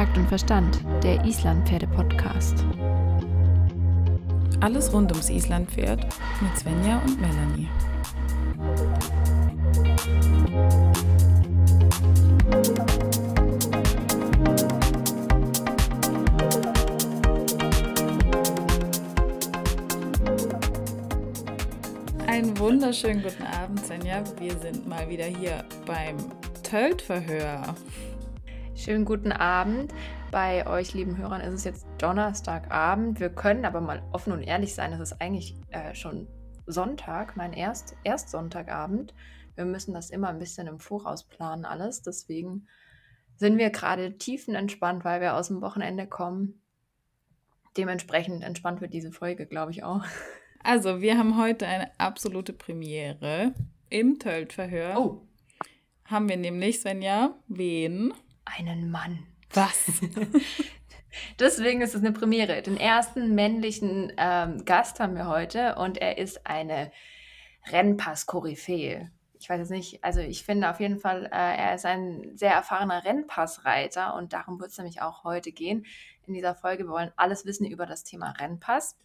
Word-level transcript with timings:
Takt 0.00 0.16
und 0.16 0.28
Verstand, 0.28 0.80
der 1.02 1.22
Islandpferde-Podcast. 1.26 2.64
Alles 4.62 4.90
rund 4.94 5.12
ums 5.12 5.28
Islandpferd 5.28 6.06
mit 6.40 6.58
Svenja 6.58 7.02
und 7.04 7.20
Melanie. 7.20 7.68
Einen 22.26 22.58
wunderschönen 22.58 23.22
guten 23.22 23.42
Abend, 23.42 23.84
Svenja. 23.84 24.24
Wir 24.38 24.56
sind 24.60 24.88
mal 24.88 25.06
wieder 25.10 25.26
hier 25.26 25.62
beim 25.84 26.16
Tölt-Verhör. 26.62 27.74
Schönen 28.80 29.04
guten 29.04 29.30
Abend. 29.30 29.92
Bei 30.30 30.66
euch, 30.66 30.94
lieben 30.94 31.18
Hörern, 31.18 31.42
ist 31.42 31.52
es 31.52 31.64
jetzt 31.64 31.86
Donnerstagabend. 31.98 33.20
Wir 33.20 33.28
können 33.28 33.66
aber 33.66 33.82
mal 33.82 34.02
offen 34.10 34.32
und 34.32 34.42
ehrlich 34.42 34.74
sein, 34.74 34.94
es 34.94 35.00
ist 35.00 35.20
eigentlich 35.20 35.54
äh, 35.68 35.94
schon 35.94 36.28
Sonntag, 36.64 37.36
mein 37.36 37.52
erst, 37.52 37.94
erst 38.04 38.30
Sonntagabend. 38.30 39.14
Wir 39.54 39.66
müssen 39.66 39.92
das 39.92 40.08
immer 40.08 40.30
ein 40.30 40.38
bisschen 40.38 40.66
im 40.66 40.78
Voraus 40.78 41.28
planen, 41.28 41.66
alles. 41.66 42.00
Deswegen 42.00 42.68
sind 43.36 43.58
wir 43.58 43.68
gerade 43.68 44.16
tiefenentspannt, 44.16 45.04
weil 45.04 45.20
wir 45.20 45.34
aus 45.36 45.48
dem 45.48 45.60
Wochenende 45.60 46.06
kommen. 46.06 46.62
Dementsprechend 47.76 48.42
entspannt 48.42 48.80
wird 48.80 48.94
diese 48.94 49.12
Folge, 49.12 49.44
glaube 49.44 49.72
ich 49.72 49.84
auch. 49.84 50.04
Also, 50.62 51.00
wir 51.00 51.16
haben 51.16 51.38
heute 51.38 51.66
eine 51.66 51.90
absolute 51.98 52.52
Premiere 52.52 53.54
im 53.88 54.18
Tölt-Verhör. 54.18 54.94
Oh. 54.98 55.22
Haben 56.04 56.28
wir 56.28 56.36
nämlich, 56.36 56.80
Svenja, 56.80 57.34
wen? 57.48 58.12
Einen 58.68 58.90
Mann. 58.90 59.26
Was? 59.52 59.86
Deswegen 61.38 61.80
ist 61.80 61.94
es 61.94 62.02
eine 62.02 62.12
Premiere. 62.12 62.62
Den 62.62 62.76
ersten 62.76 63.34
männlichen 63.34 64.12
ähm, 64.16 64.64
Gast 64.64 65.00
haben 65.00 65.16
wir 65.16 65.26
heute 65.26 65.74
und 65.76 65.98
er 65.98 66.18
ist 66.18 66.46
eine 66.46 66.92
Rennpass-Koryphäe. 67.70 69.10
Ich 69.38 69.48
weiß 69.48 69.58
jetzt 69.58 69.70
nicht, 69.70 70.04
also 70.04 70.20
ich 70.20 70.44
finde 70.44 70.70
auf 70.70 70.80
jeden 70.80 70.98
Fall, 70.98 71.24
äh, 71.26 71.56
er 71.56 71.74
ist 71.74 71.86
ein 71.86 72.36
sehr 72.36 72.52
erfahrener 72.52 73.04
Rennpassreiter 73.04 74.14
und 74.14 74.32
darum 74.32 74.60
wird 74.60 74.70
es 74.70 74.78
nämlich 74.78 75.00
auch 75.00 75.24
heute 75.24 75.50
gehen 75.50 75.86
in 76.26 76.34
dieser 76.34 76.54
Folge. 76.54 76.84
Wir 76.84 76.90
wollen 76.90 77.12
alles 77.16 77.46
wissen 77.46 77.66
über 77.66 77.86
das 77.86 78.04
Thema 78.04 78.32
Rennpass. 78.32 78.96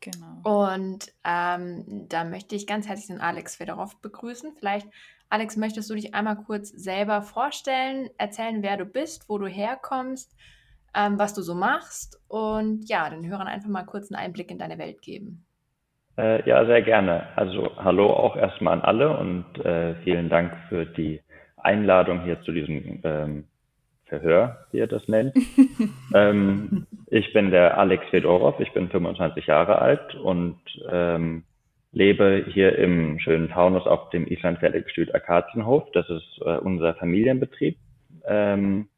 Genau. 0.00 0.66
Und 0.68 1.12
ähm, 1.24 2.06
da 2.08 2.24
möchte 2.24 2.54
ich 2.54 2.66
ganz 2.66 2.86
herzlich 2.86 3.06
den 3.06 3.22
Alex 3.22 3.56
Fedorov 3.56 3.96
begrüßen. 4.02 4.52
Vielleicht 4.54 4.86
Alex, 5.34 5.56
möchtest 5.56 5.90
du 5.90 5.96
dich 5.96 6.14
einmal 6.14 6.36
kurz 6.36 6.68
selber 6.68 7.20
vorstellen, 7.20 8.08
erzählen, 8.18 8.62
wer 8.62 8.76
du 8.76 8.84
bist, 8.84 9.28
wo 9.28 9.36
du 9.36 9.48
herkommst, 9.48 10.32
ähm, 10.96 11.18
was 11.18 11.34
du 11.34 11.42
so 11.42 11.56
machst 11.56 12.22
und 12.28 12.88
ja, 12.88 13.10
den 13.10 13.28
Hörern 13.28 13.48
einfach 13.48 13.68
mal 13.68 13.82
kurz 13.82 14.12
einen 14.12 14.24
Einblick 14.24 14.52
in 14.52 14.60
deine 14.60 14.78
Welt 14.78 15.02
geben. 15.02 15.44
Äh, 16.16 16.48
ja, 16.48 16.64
sehr 16.66 16.82
gerne. 16.82 17.26
Also 17.34 17.68
hallo 17.78 18.12
auch 18.12 18.36
erstmal 18.36 18.74
an 18.74 18.82
alle 18.82 19.18
und 19.18 19.58
äh, 19.64 19.96
vielen 20.04 20.28
Dank 20.28 20.52
für 20.68 20.86
die 20.86 21.20
Einladung 21.56 22.22
hier 22.22 22.40
zu 22.42 22.52
diesem 22.52 23.00
ähm, 23.02 23.44
Verhör, 24.04 24.66
wie 24.70 24.78
ihr 24.78 24.86
das 24.86 25.08
nennt. 25.08 25.34
ähm, 26.14 26.86
ich 27.08 27.32
bin 27.32 27.50
der 27.50 27.76
Alex 27.76 28.04
Fedorov, 28.10 28.60
ich 28.60 28.72
bin 28.72 28.88
25 28.88 29.48
Jahre 29.48 29.80
alt 29.80 30.14
und 30.14 30.60
ähm, 30.88 31.42
lebe 31.94 32.44
hier 32.48 32.76
im 32.78 33.18
schönen 33.20 33.48
Taunus 33.48 33.86
auf 33.86 34.10
dem 34.10 34.26
Island 34.26 34.58
Pferdegestüt 34.58 35.14
Akazienhof. 35.14 35.90
Das 35.92 36.08
ist 36.10 36.40
äh, 36.44 36.58
unser 36.58 36.94
Familienbetrieb. 36.94 37.78
Ähm, 38.26 38.88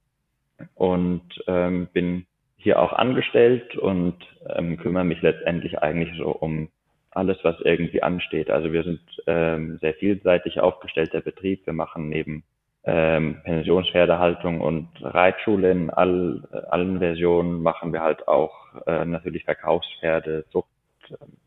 und 0.75 1.23
ähm, 1.47 1.89
bin 1.93 2.27
hier 2.57 2.81
auch 2.81 2.93
angestellt 2.95 3.77
und 3.77 4.17
ähm, 4.49 4.79
kümmere 4.79 5.05
mich 5.05 5.21
letztendlich 5.21 5.79
eigentlich 5.79 6.17
so 6.17 6.31
um 6.31 6.69
alles, 7.11 7.39
was 7.43 7.61
irgendwie 7.61 8.03
ansteht. 8.03 8.51
Also 8.51 8.73
wir 8.73 8.83
sind 8.83 9.01
ähm, 9.27 9.79
sehr 9.81 9.95
vielseitig 9.95 10.61
aufgestellter 10.61 11.21
Betrieb. 11.21 11.67
Wir 11.67 11.75
machen 11.75 12.09
neben 12.09 12.45
ähm, 12.85 13.41
Pensionspferdehaltung 13.45 14.61
und 14.61 14.89
Reitschule 15.01 15.71
in 15.71 15.91
all, 15.91 16.43
allen 16.71 16.99
Versionen 16.99 17.63
machen 17.63 17.93
wir 17.93 18.01
halt 18.01 18.29
auch 18.29 18.55
äh, 18.87 19.05
natürlich 19.05 19.45
Verkaufspferde, 19.45 20.47
Zucht 20.51 20.69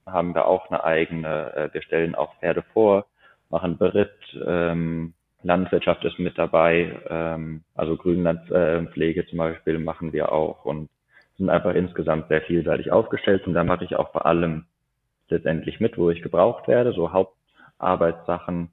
haben 0.06 0.34
wir 0.34 0.47
auch 0.47 0.70
eine 0.70 0.84
eigene, 0.84 1.53
äh, 1.56 1.74
wir 1.74 1.81
stellen 1.81 2.16
auch 2.16 2.36
Pferde 2.40 2.64
vor, 2.74 3.06
machen 3.50 3.78
Beritt, 3.78 4.12
ähm, 4.46 5.14
Landwirtschaft 5.42 6.03
ist 6.03 6.20
mit 6.20 6.38
dabei, 6.38 7.00
ähm, 7.09 7.64
also 7.75 7.96
Grünlandpflege 7.96 9.25
zum 9.28 9.38
Beispiel 9.38 9.80
machen 9.80 10.12
wir 10.12 10.31
auch 10.31 10.66
und 10.66 10.90
sind 11.38 11.50
einfach 11.50 11.74
insgesamt 11.74 12.28
sehr 12.28 12.42
vielseitig 12.42 12.92
aufgestellt 12.92 13.48
und 13.48 13.53
da 13.53 13.64
mache 13.64 13.86
ich 13.86 13.96
auch 13.96 14.09
bei 14.09 14.19
allem 14.22 14.66
letztendlich 15.30 15.80
mit, 15.80 15.98
wo 15.98 16.09
ich 16.09 16.22
gebraucht 16.22 16.68
werde. 16.68 16.92
So 16.92 17.14
Hauptarbeitssachen 17.14 18.72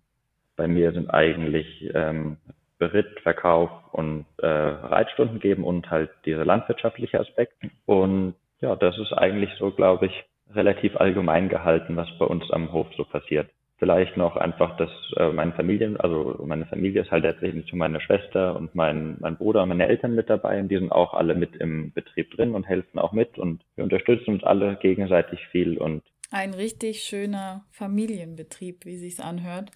bei 0.56 0.66
mir 0.66 0.92
sind 0.92 1.10
eigentlich 1.10 1.90
ähm, 1.94 2.38
Beritt, 2.78 3.20
Verkauf 3.20 3.70
und 3.92 4.26
äh, 4.38 4.46
Reitstunden 4.46 5.38
geben 5.38 5.64
und 5.64 5.90
halt 5.90 6.10
diese 6.24 6.42
landwirtschaftliche 6.42 7.20
Aspekt. 7.20 7.54
Und 7.86 8.34
ja, 8.60 8.74
das 8.74 8.98
ist 8.98 9.12
eigentlich 9.12 9.50
so, 9.58 9.70
glaube 9.70 10.06
ich, 10.06 10.24
relativ 10.54 10.96
allgemein 10.96 11.48
gehalten, 11.48 11.96
was 11.96 12.08
bei 12.18 12.24
uns 12.24 12.50
am 12.50 12.72
Hof 12.72 12.86
so 12.96 13.04
passiert. 13.04 13.48
Vielleicht 13.78 14.16
noch 14.16 14.36
einfach, 14.36 14.76
dass 14.78 14.90
äh, 15.16 15.30
meine 15.32 15.52
Familie, 15.52 15.96
also 15.98 16.42
meine 16.46 16.64
Familie 16.64 17.02
ist 17.02 17.10
halt 17.10 17.24
letztendlich 17.24 17.66
zu 17.66 17.76
meiner 17.76 18.00
Schwester 18.00 18.56
und 18.56 18.74
mein, 18.74 19.16
mein 19.20 19.36
Bruder 19.36 19.62
und 19.62 19.68
meine 19.68 19.86
Eltern 19.86 20.14
mit 20.14 20.30
dabei 20.30 20.60
und 20.60 20.68
die 20.68 20.78
sind 20.78 20.92
auch 20.92 21.12
alle 21.12 21.34
mit 21.34 21.56
im 21.56 21.92
Betrieb 21.92 22.30
drin 22.30 22.54
und 22.54 22.64
helfen 22.64 22.98
auch 22.98 23.12
mit 23.12 23.38
und 23.38 23.62
wir 23.74 23.84
unterstützen 23.84 24.30
uns 24.34 24.44
alle 24.44 24.76
gegenseitig 24.76 25.46
viel 25.48 25.76
und 25.76 26.02
ein 26.30 26.54
richtig 26.54 27.02
schöner 27.02 27.64
Familienbetrieb, 27.70 28.84
wie 28.84 28.96
sich's 28.96 29.20
anhört. 29.20 29.70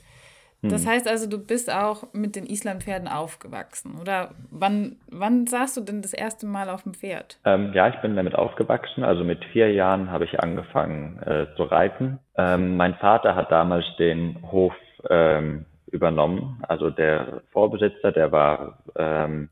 Das 0.62 0.84
hm. 0.84 0.93
heißt 0.93 1.09
also, 1.09 1.28
du 1.28 1.38
bist 1.38 1.72
auch 1.72 2.12
mit 2.12 2.37
den 2.37 2.44
Islandpferden 2.44 3.09
aufgewachsen, 3.09 3.98
oder? 4.00 4.31
Wann, 4.50 4.97
wann 5.10 5.47
saßt 5.47 5.76
du 5.76 5.81
denn 5.81 6.03
das 6.03 6.12
erste 6.12 6.47
Mal 6.47 6.69
auf 6.69 6.82
dem 6.82 6.94
Pferd? 6.94 7.38
Ähm, 7.44 7.72
ja, 7.72 7.88
ich 7.88 7.97
bin 8.03 8.16
damit 8.16 8.34
aufgewachsen. 8.34 9.03
Also 9.03 9.25
mit 9.25 9.44
vier 9.47 9.72
Jahren 9.72 10.10
habe 10.10 10.25
ich 10.25 10.41
angefangen 10.41 11.19
äh, 11.22 11.47
zu 11.56 11.62
reiten. 11.62 12.19
Ähm, 12.37 12.76
mein 12.76 12.94
Vater 12.94 13.34
hat 13.34 13.50
damals 13.50 13.84
den 13.99 14.38
Hof 14.50 14.75
ähm, 15.09 15.65
übernommen. 15.91 16.62
Also 16.69 16.91
der 16.91 17.43
Vorbesitzer, 17.53 18.12
der 18.12 18.31
war 18.32 18.78
ähm, 18.97 19.49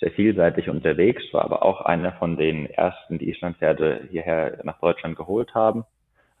sehr 0.00 0.10
vielseitig 0.12 0.68
unterwegs, 0.68 1.22
war 1.32 1.44
aber 1.44 1.62
auch 1.62 1.82
einer 1.82 2.12
von 2.12 2.36
den 2.36 2.66
ersten, 2.66 3.18
die 3.18 3.28
Islandpferde 3.30 4.08
hierher 4.10 4.58
nach 4.64 4.80
Deutschland 4.80 5.16
geholt 5.16 5.54
haben. 5.54 5.84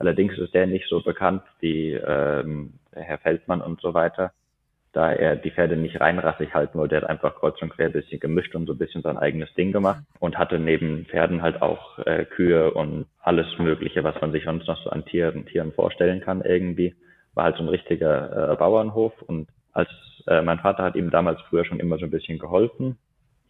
Allerdings 0.00 0.36
ist 0.38 0.54
der 0.54 0.66
nicht 0.66 0.88
so 0.88 1.02
bekannt 1.02 1.42
wie 1.60 1.92
ähm, 1.92 2.72
Herr 2.92 3.18
Feldmann 3.18 3.60
und 3.60 3.82
so 3.82 3.92
weiter, 3.92 4.32
da 4.92 5.12
er 5.12 5.36
die 5.36 5.50
Pferde 5.50 5.76
nicht 5.76 6.00
reinrassig 6.00 6.54
halten 6.54 6.78
wollte. 6.78 6.96
Er 6.96 7.02
hat 7.02 7.10
einfach 7.10 7.36
kreuz 7.36 7.60
und 7.60 7.68
quer 7.68 7.86
ein 7.86 7.92
bisschen 7.92 8.18
gemischt 8.18 8.54
und 8.54 8.66
so 8.66 8.72
ein 8.72 8.78
bisschen 8.78 9.02
sein 9.02 9.18
eigenes 9.18 9.52
Ding 9.54 9.72
gemacht 9.72 10.02
und 10.18 10.38
hatte 10.38 10.58
neben 10.58 11.04
Pferden 11.04 11.42
halt 11.42 11.60
auch 11.60 11.98
äh, 11.98 12.24
Kühe 12.24 12.72
und 12.72 13.06
alles 13.20 13.46
Mögliche, 13.58 14.02
was 14.02 14.18
man 14.22 14.32
sich 14.32 14.44
sonst 14.44 14.66
noch 14.66 14.82
so 14.82 14.88
an 14.88 15.04
Tieren, 15.04 15.44
Tieren 15.44 15.72
vorstellen 15.72 16.22
kann 16.22 16.40
irgendwie. 16.40 16.94
War 17.34 17.44
halt 17.44 17.56
so 17.56 17.62
ein 17.62 17.68
richtiger 17.68 18.52
äh, 18.52 18.56
Bauernhof 18.56 19.12
und 19.22 19.48
als 19.72 19.90
äh, 20.26 20.40
mein 20.40 20.60
Vater 20.60 20.82
hat 20.82 20.96
ihm 20.96 21.10
damals 21.10 21.40
früher 21.42 21.66
schon 21.66 21.78
immer 21.78 21.98
so 21.98 22.06
ein 22.06 22.10
bisschen 22.10 22.38
geholfen 22.38 22.96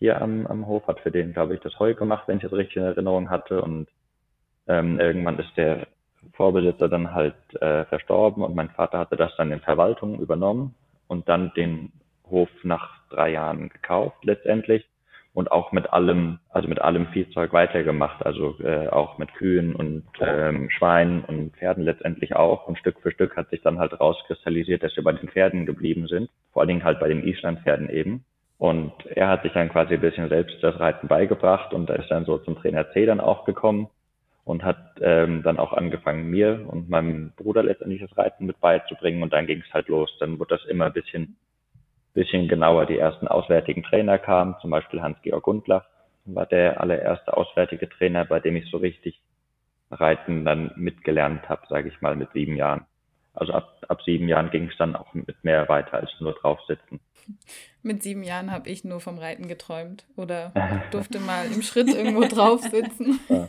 hier 0.00 0.20
am, 0.20 0.46
am 0.48 0.66
Hof, 0.66 0.88
hat 0.88 0.98
für 1.00 1.12
den, 1.12 1.32
glaube 1.32 1.54
ich, 1.54 1.60
das 1.60 1.78
Heu 1.78 1.94
gemacht, 1.94 2.24
wenn 2.26 2.38
ich 2.38 2.42
das 2.42 2.52
richtig 2.52 2.78
in 2.78 2.82
Erinnerung 2.82 3.30
hatte 3.30 3.62
und 3.62 3.86
ähm, 4.66 4.98
irgendwann 4.98 5.38
ist 5.38 5.56
der 5.56 5.86
Vorbesitzer 6.34 6.88
dann 6.88 7.14
halt 7.14 7.34
äh, 7.60 7.84
verstorben 7.86 8.42
und 8.42 8.54
mein 8.54 8.70
Vater 8.70 8.98
hatte 8.98 9.16
das 9.16 9.34
dann 9.36 9.52
in 9.52 9.60
Verwaltung 9.60 10.20
übernommen 10.20 10.74
und 11.08 11.28
dann 11.28 11.52
den 11.54 11.92
Hof 12.28 12.48
nach 12.62 13.00
drei 13.10 13.30
Jahren 13.30 13.68
gekauft 13.68 14.24
letztendlich 14.24 14.88
und 15.32 15.52
auch 15.52 15.72
mit 15.72 15.92
allem, 15.92 16.38
also 16.48 16.68
mit 16.68 16.80
allem 16.80 17.06
Viehzeug 17.08 17.52
weitergemacht, 17.52 18.24
also 18.26 18.56
äh, 18.60 18.88
auch 18.88 19.18
mit 19.18 19.32
Kühen 19.34 19.74
und 19.74 20.04
ähm, 20.20 20.70
Schweinen 20.70 21.24
und 21.24 21.56
Pferden 21.56 21.84
letztendlich 21.84 22.34
auch. 22.34 22.66
Und 22.66 22.78
Stück 22.78 23.00
für 23.00 23.12
Stück 23.12 23.36
hat 23.36 23.48
sich 23.50 23.62
dann 23.62 23.78
halt 23.78 23.98
rauskristallisiert, 24.00 24.82
dass 24.82 24.96
wir 24.96 25.04
bei 25.04 25.12
den 25.12 25.28
Pferden 25.28 25.66
geblieben 25.66 26.08
sind, 26.08 26.30
vor 26.52 26.62
allen 26.62 26.68
Dingen 26.68 26.84
halt 26.84 26.98
bei 26.98 27.08
den 27.08 27.26
Islandpferden 27.26 27.90
eben. 27.90 28.24
Und 28.58 28.92
er 29.06 29.28
hat 29.28 29.42
sich 29.42 29.52
dann 29.52 29.70
quasi 29.70 29.94
ein 29.94 30.00
bisschen 30.00 30.28
selbst 30.28 30.56
das 30.62 30.78
Reiten 30.78 31.08
beigebracht 31.08 31.72
und 31.72 31.88
da 31.88 31.94
ist 31.94 32.10
dann 32.10 32.26
so 32.26 32.38
zum 32.38 32.56
Trainer 32.56 32.90
C 32.90 33.06
dann 33.06 33.20
auch 33.20 33.44
gekommen 33.44 33.88
und 34.50 34.64
hat 34.64 34.96
ähm, 35.00 35.44
dann 35.44 35.58
auch 35.58 35.72
angefangen, 35.72 36.28
mir 36.28 36.66
und 36.66 36.90
meinem 36.90 37.30
Bruder 37.36 37.62
letztendlich 37.62 38.00
das 38.00 38.18
Reiten 38.18 38.46
mit 38.46 38.60
beizubringen 38.60 39.22
und 39.22 39.32
dann 39.32 39.46
ging 39.46 39.62
es 39.64 39.72
halt 39.72 39.86
los. 39.86 40.10
Dann 40.18 40.40
wurde 40.40 40.56
das 40.56 40.66
immer 40.66 40.86
ein 40.86 40.92
bisschen, 40.92 41.36
bisschen 42.14 42.48
genauer. 42.48 42.86
Die 42.86 42.98
ersten 42.98 43.28
auswärtigen 43.28 43.84
Trainer 43.84 44.18
kamen, 44.18 44.56
zum 44.60 44.70
Beispiel 44.70 45.02
Hans-Georg 45.02 45.44
Gundlach 45.44 45.84
war 46.24 46.46
der 46.46 46.80
allererste 46.80 47.36
auswärtige 47.36 47.88
Trainer, 47.88 48.24
bei 48.24 48.40
dem 48.40 48.56
ich 48.56 48.68
so 48.70 48.78
richtig 48.78 49.20
Reiten 49.90 50.44
dann 50.44 50.72
mitgelernt 50.74 51.48
habe, 51.48 51.62
sage 51.68 51.88
ich 51.88 52.00
mal, 52.00 52.16
mit 52.16 52.32
sieben 52.32 52.56
Jahren. 52.56 52.86
Also 53.32 53.52
ab, 53.52 53.84
ab 53.88 54.02
sieben 54.04 54.28
Jahren 54.28 54.50
ging 54.50 54.68
es 54.68 54.76
dann 54.76 54.96
auch 54.96 55.14
mit 55.14 55.44
mehr 55.44 55.68
weiter 55.68 55.94
als 55.94 56.10
nur 56.18 56.32
draufsitzen. 56.32 56.98
Mit 57.82 58.02
sieben 58.02 58.24
Jahren 58.24 58.50
habe 58.50 58.68
ich 58.68 58.82
nur 58.84 59.00
vom 59.00 59.18
Reiten 59.18 59.46
geträumt 59.46 60.06
oder 60.16 60.52
durfte 60.90 61.20
mal 61.20 61.46
im 61.46 61.62
Schritt 61.62 61.88
irgendwo 61.88 62.22
drauf 62.22 62.60
sitzen. 62.62 63.20
Ja. 63.28 63.48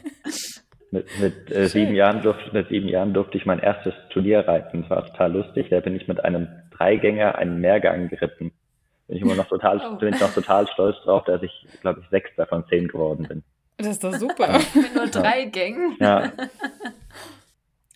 Mit, 0.92 1.08
mit, 1.20 1.52
äh, 1.52 1.68
sieben 1.68 1.96
Jahren 1.96 2.22
durfte, 2.22 2.52
mit 2.52 2.68
sieben 2.68 2.90
Jahren 2.90 3.14
durfte 3.14 3.38
ich 3.38 3.46
mein 3.46 3.60
erstes 3.60 3.94
Turnier 4.10 4.46
reiten. 4.46 4.82
Das 4.82 4.90
war 4.90 5.06
total 5.06 5.32
lustig. 5.32 5.68
Da 5.70 5.80
bin 5.80 5.96
ich 5.96 6.08
mit 6.08 6.24
einem 6.24 6.50
Dreigänger 6.78 7.36
einen 7.36 7.62
Mehrgang 7.62 8.10
geritten. 8.10 8.52
Bin 9.08 9.18
ich 9.18 9.22
immer 9.24 9.36
noch 9.36 9.48
total, 9.48 9.82
oh. 9.94 9.96
bin 9.96 10.14
ich 10.14 10.20
noch 10.20 10.34
total 10.34 10.68
stolz 10.68 10.98
drauf, 11.04 11.24
dass 11.24 11.42
ich, 11.44 11.68
glaube 11.80 12.02
ich, 12.02 12.10
Sechster 12.10 12.46
von 12.46 12.66
zehn 12.68 12.90
geworden 12.90 13.26
bin. 13.28 13.44
Das 13.78 13.88
ist 13.88 14.04
doch 14.04 14.14
super. 14.14 14.60
mit 14.76 14.94
nur 14.94 15.08
drei 15.08 15.46
Gängen. 15.46 15.96
Ja. 16.00 16.32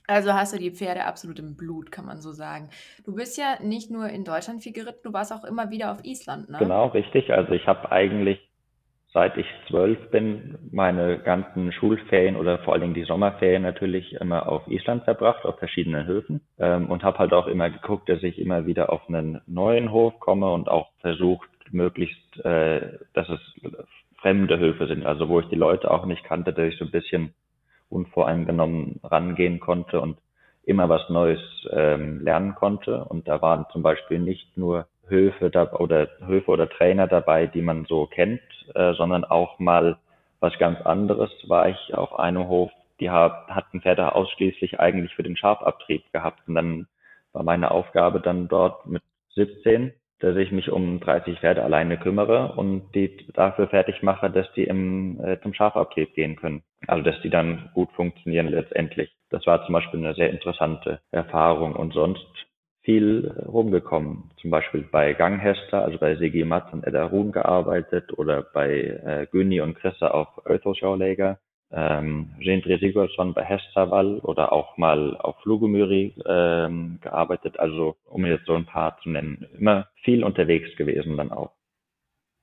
Also 0.08 0.34
hast 0.34 0.54
du 0.54 0.60
die 0.60 0.72
Pferde 0.72 1.06
absolut 1.06 1.40
im 1.40 1.56
Blut, 1.56 1.92
kann 1.92 2.06
man 2.06 2.22
so 2.22 2.32
sagen. 2.32 2.70
Du 3.06 3.16
bist 3.16 3.38
ja 3.38 3.58
nicht 3.62 3.90
nur 3.90 4.08
in 4.08 4.24
Deutschland 4.24 4.62
viel 4.62 4.74
geritten, 4.74 5.00
du 5.04 5.14
warst 5.14 5.34
auch 5.34 5.44
immer 5.44 5.72
wieder 5.72 5.92
auf 5.92 6.04
Island, 6.04 6.50
ne? 6.50 6.60
Genau, 6.60 6.88
richtig. 6.88 7.32
Also 7.32 7.54
ich 7.54 7.66
habe 7.66 7.92
eigentlich, 7.92 8.45
seit 9.16 9.38
ich 9.38 9.48
zwölf 9.70 10.12
bin, 10.12 10.58
meine 10.74 11.18
ganzen 11.20 11.72
Schulferien 11.72 12.36
oder 12.36 12.60
vor 12.60 12.74
allen 12.74 12.82
Dingen 12.82 12.94
die 12.94 13.06
Sommerferien 13.06 13.64
natürlich 13.64 14.14
immer 14.20 14.50
auf 14.50 14.68
Island 14.68 15.06
verbracht, 15.06 15.46
auf 15.46 15.58
verschiedenen 15.58 16.06
Höfen. 16.06 16.42
Ähm, 16.60 16.88
und 16.88 17.02
habe 17.02 17.20
halt 17.20 17.32
auch 17.32 17.48
immer 17.48 17.70
geguckt, 17.70 18.10
dass 18.10 18.22
ich 18.24 18.38
immer 18.38 18.66
wieder 18.66 18.92
auf 18.92 19.08
einen 19.08 19.40
neuen 19.48 19.94
Hof 19.94 20.20
komme 20.20 20.52
und 20.52 20.68
auch 20.68 20.90
versucht, 21.00 21.48
möglichst, 21.72 22.44
äh, 22.44 23.00
dass 23.14 23.30
es 23.30 23.40
fremde 24.18 24.60
Höfe 24.60 24.86
sind, 24.88 25.06
also 25.06 25.30
wo 25.30 25.40
ich 25.40 25.48
die 25.48 25.56
Leute 25.56 25.90
auch 25.92 26.06
nicht 26.06 26.26
kannte, 26.26 26.52
dass 26.52 26.74
ich 26.74 26.78
so 26.78 26.84
ein 26.84 26.92
bisschen 26.92 27.34
unvoreingenommen 27.88 29.00
rangehen 29.02 29.62
konnte 29.62 30.02
und 30.02 30.18
immer 30.66 30.90
was 30.90 31.10
Neues 31.10 31.40
ähm, 31.72 32.20
lernen 32.20 32.54
konnte. 32.56 33.06
Und 33.06 33.30
da 33.30 33.42
waren 33.42 33.66
zum 33.72 33.82
Beispiel 33.82 34.20
nicht 34.20 34.58
nur 34.58 34.88
Höfe 35.08 35.50
da, 35.50 35.72
oder 35.72 36.10
Höfe 36.26 36.52
oder 36.52 36.68
Trainer 36.68 37.08
dabei, 37.08 37.48
die 37.48 37.62
man 37.62 37.86
so 37.86 38.08
kennt, 38.08 38.42
äh, 38.74 38.94
sondern 38.94 39.24
auch 39.24 39.60
mal 39.60 39.98
was 40.40 40.58
ganz 40.58 40.82
anderes. 40.82 41.32
War 41.48 41.70
ich 41.70 41.94
auf 41.94 42.18
einem 42.18 42.48
Hof, 42.48 42.72
die 43.00 43.10
hat, 43.10 43.48
hatten 43.48 43.82
Pferde 43.82 44.16
ausschließlich 44.16 44.80
eigentlich 44.80 45.14
für 45.16 45.24
den 45.24 45.38
Schafabtrieb 45.38 46.12
gehabt. 46.12 46.48
Und 46.48 46.56
dann 46.56 46.88
war 47.34 47.44
meine 47.44 47.72
Aufgabe 47.72 48.22
dann 48.22 48.48
dort 48.48 48.86
mit 48.86 49.04
17 49.36 49.94
dass 50.20 50.38
ich 50.38 50.52
mich 50.52 50.72
um 50.72 51.00
30 51.00 51.40
Pferde 51.40 51.64
alleine 51.64 51.98
kümmere 51.98 52.54
und 52.54 52.94
die 52.96 53.28
dafür 53.34 53.68
fertig 53.68 54.02
mache, 54.02 54.30
dass 54.30 54.52
die 54.54 54.64
im, 54.64 55.20
äh, 55.24 55.40
zum 55.42 55.54
Schafabtrieb 55.54 56.14
gehen 56.16 56.36
können. 56.36 56.64
Also 56.88 57.04
dass 57.04 57.22
die 57.22 57.30
dann 57.30 57.70
gut 57.74 57.92
funktionieren 57.92 58.48
letztendlich. 58.48 59.14
Das 59.30 59.46
war 59.46 59.66
zum 59.66 59.74
Beispiel 59.74 60.00
eine 60.00 60.16
sehr 60.16 60.30
interessante 60.30 61.00
Erfahrung 61.12 61.76
und 61.76 61.94
sonst 61.94 62.26
viel 62.86 63.32
rumgekommen. 63.46 64.32
Zum 64.40 64.52
Beispiel 64.52 64.88
bei 64.90 65.14
Ganghester, 65.14 65.84
also 65.84 65.98
bei 65.98 66.16
Sigi 66.16 66.46
Matz 66.46 66.72
und 66.72 66.86
Edda 66.86 67.06
Ruhn 67.06 67.32
gearbeitet 67.32 68.18
oder 68.18 68.44
bei 68.44 68.70
äh, 68.72 69.28
Günni 69.32 69.60
und 69.60 69.76
Chrissa 69.76 70.10
auf 70.10 70.46
Öthoschaulager 70.46 71.40
ähm, 71.72 72.36
Jendri 72.40 72.78
Sigurdsson 72.78 73.34
bei 73.34 73.44
Hestaval 73.44 74.20
oder 74.20 74.54
auch 74.54 74.78
mal 74.78 75.18
auf 75.18 75.36
Flugumyri 75.42 76.16
ähm, 76.26 77.00
gearbeitet. 77.02 77.60
Also 77.60 77.98
um 78.06 78.26
jetzt 78.26 78.46
so 78.46 78.54
ein 78.54 78.66
paar 78.66 78.98
zu 79.02 79.10
nennen, 79.10 79.48
immer 79.58 79.88
viel 80.04 80.24
unterwegs 80.24 80.76
gewesen 80.78 81.18
dann 81.18 81.32
auch. 81.32 81.52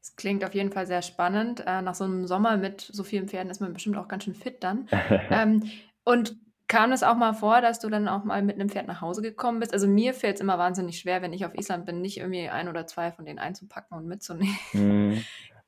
Das 0.01 0.17
klingt 0.17 0.45
auf 0.45 0.55
jeden 0.55 0.73
Fall 0.73 0.87
sehr 0.87 1.03
spannend. 1.03 1.61
Äh, 1.67 1.81
nach 1.83 1.95
so 1.95 2.05
einem 2.05 2.27
Sommer 2.27 2.57
mit 2.57 2.81
so 2.81 3.05
vielen 3.05 3.29
Pferden 3.29 3.51
ist 3.51 3.61
man 3.61 3.73
bestimmt 3.73 3.97
auch 3.97 4.09
ganz 4.09 4.25
schön 4.25 4.35
fit 4.35 4.63
dann. 4.65 4.89
ähm, 5.31 5.63
und 6.05 6.35
kam 6.73 6.91
es 6.93 7.03
auch 7.03 7.17
mal 7.17 7.35
vor, 7.35 7.61
dass 7.61 7.81
du 7.81 7.91
dann 7.91 8.09
auch 8.09 8.25
mal 8.25 8.43
mit 8.43 8.59
einem 8.59 8.71
Pferd 8.71 8.89
nach 8.89 9.03
Hause 9.03 9.21
gekommen 9.21 9.61
bist? 9.61 9.75
Also 9.75 9.87
mir 9.87 10.15
fällt 10.15 10.37
es 10.37 10.41
immer 10.41 10.59
wahnsinnig 10.59 10.99
schwer, 10.99 11.21
wenn 11.21 11.35
ich 11.35 11.45
auf 11.45 11.55
Island 11.55 11.85
bin, 11.85 12.01
nicht 12.01 12.17
irgendwie 12.17 12.49
ein 12.49 12.67
oder 12.67 12.87
zwei 12.87 13.11
von 13.11 13.27
denen 13.27 13.39
einzupacken 13.39 13.97
und 13.97 14.07
mitzunehmen. 14.07 14.57
Mm, 14.73 15.19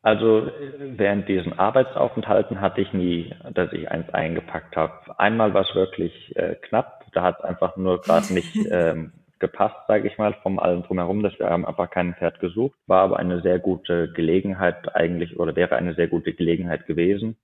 also 0.00 0.50
während 0.78 1.28
diesen 1.28 1.58
Arbeitsaufenthalten 1.58 2.60
hatte 2.60 2.80
ich 2.80 2.92
nie, 2.94 3.34
dass 3.52 3.72
ich 3.72 3.90
eins 3.90 4.08
eingepackt 4.14 4.76
habe. 4.76 5.18
Einmal 5.18 5.52
war 5.52 5.62
es 5.68 5.74
wirklich 5.74 6.34
äh, 6.36 6.54
knapp, 6.54 7.04
da 7.12 7.22
hat 7.22 7.38
es 7.38 7.44
einfach 7.44 7.76
nur 7.76 8.00
gerade 8.00 8.32
nicht 8.32 8.56
ähm, 8.70 9.12
gepasst, 9.40 9.76
sage 9.86 10.08
ich 10.08 10.16
mal, 10.16 10.34
vom 10.42 10.58
allem 10.58 10.84
drumherum, 10.84 11.22
dass 11.22 11.38
wir 11.38 11.50
haben 11.50 11.66
einfach 11.66 11.90
kein 11.90 12.14
Pferd 12.14 12.40
gesucht. 12.40 12.78
War 12.86 13.02
aber 13.02 13.18
eine 13.18 13.42
sehr 13.42 13.58
gute 13.58 14.10
Gelegenheit 14.12 14.94
eigentlich 14.94 15.38
oder 15.38 15.54
wäre 15.54 15.76
eine 15.76 15.94
sehr 15.94 16.08
gute 16.08 16.32
Gelegenheit 16.32 16.86
gewesen. 16.86 17.36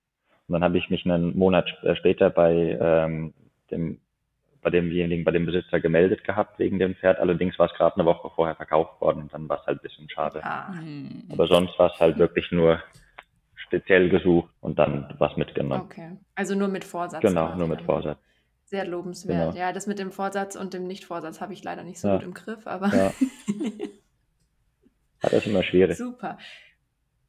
Und 0.47 0.53
dann 0.53 0.63
habe 0.63 0.79
ich 0.79 0.89
mich 0.89 1.05
einen 1.05 1.37
Monat 1.37 1.69
später 1.93 2.29
bei 2.31 2.77
ähm, 2.81 3.33
dem 3.71 3.99
bei 4.61 4.69
demjenigen, 4.69 5.23
bei 5.23 5.31
dem 5.31 5.45
Besitzer 5.45 5.79
gemeldet 5.79 6.23
gehabt 6.23 6.59
wegen 6.59 6.77
dem 6.77 6.95
Pferd. 6.95 7.19
Allerdings 7.19 7.57
war 7.57 7.65
es 7.65 7.73
gerade 7.73 7.95
eine 7.95 8.05
Woche 8.05 8.29
vorher 8.35 8.55
verkauft 8.55 9.01
worden 9.01 9.23
und 9.23 9.33
dann 9.33 9.49
war 9.49 9.59
es 9.59 9.65
halt 9.65 9.79
ein 9.79 9.81
bisschen 9.81 10.09
schade. 10.09 10.43
Ah. 10.43 10.73
Aber 11.29 11.47
sonst 11.47 11.77
war 11.79 11.91
es 11.91 11.99
halt 11.99 12.19
wirklich 12.19 12.51
nur 12.51 12.81
speziell 13.55 14.09
gesucht 14.09 14.53
und 14.59 14.77
dann 14.77 15.15
was 15.17 15.35
mitgenommen. 15.37 15.81
Okay, 15.81 16.17
also 16.35 16.55
nur 16.55 16.67
mit 16.67 16.83
Vorsatz. 16.83 17.21
Genau, 17.21 17.55
nur 17.55 17.67
mit 17.67 17.81
Vorsatz. 17.81 18.19
Sehr 18.65 18.85
lobenswert. 18.85 19.53
Genau. 19.53 19.65
Ja, 19.65 19.73
das 19.73 19.87
mit 19.87 19.99
dem 19.99 20.11
Vorsatz 20.11 20.55
und 20.55 20.73
dem 20.73 20.87
Nicht-Vorsatz 20.87 21.41
habe 21.41 21.53
ich 21.53 21.63
leider 21.63 21.83
nicht 21.83 21.99
so 21.99 22.07
ja. 22.07 22.15
gut 22.15 22.23
im 22.23 22.33
Griff, 22.33 22.67
aber. 22.67 22.87
Ja. 22.95 23.13
das 25.21 25.33
ist 25.33 25.47
immer 25.47 25.63
schwierig. 25.63 25.97
Super. 25.97 26.37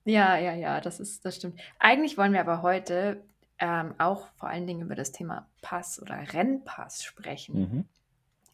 Ja, 0.05 0.37
ja, 0.39 0.55
ja, 0.55 0.81
das 0.81 1.01
ist, 1.01 1.25
das 1.25 1.37
stimmt. 1.37 1.61
Eigentlich 1.79 2.19
wollen 2.19 2.33
wir 2.33 2.41
aber 2.41 2.63
heute 2.63 3.23
ähm, 3.63 3.95
auch 3.99 4.27
vor 4.39 4.49
allen 4.49 4.67
Dingen 4.67 4.83
über 4.83 4.97
das 4.97 5.13
Thema 5.13 5.47
Pass 5.61 6.03
oder 6.03 6.17
Rennpass 6.33 7.05
sprechen. 7.05 7.61
Mhm. 7.61 7.85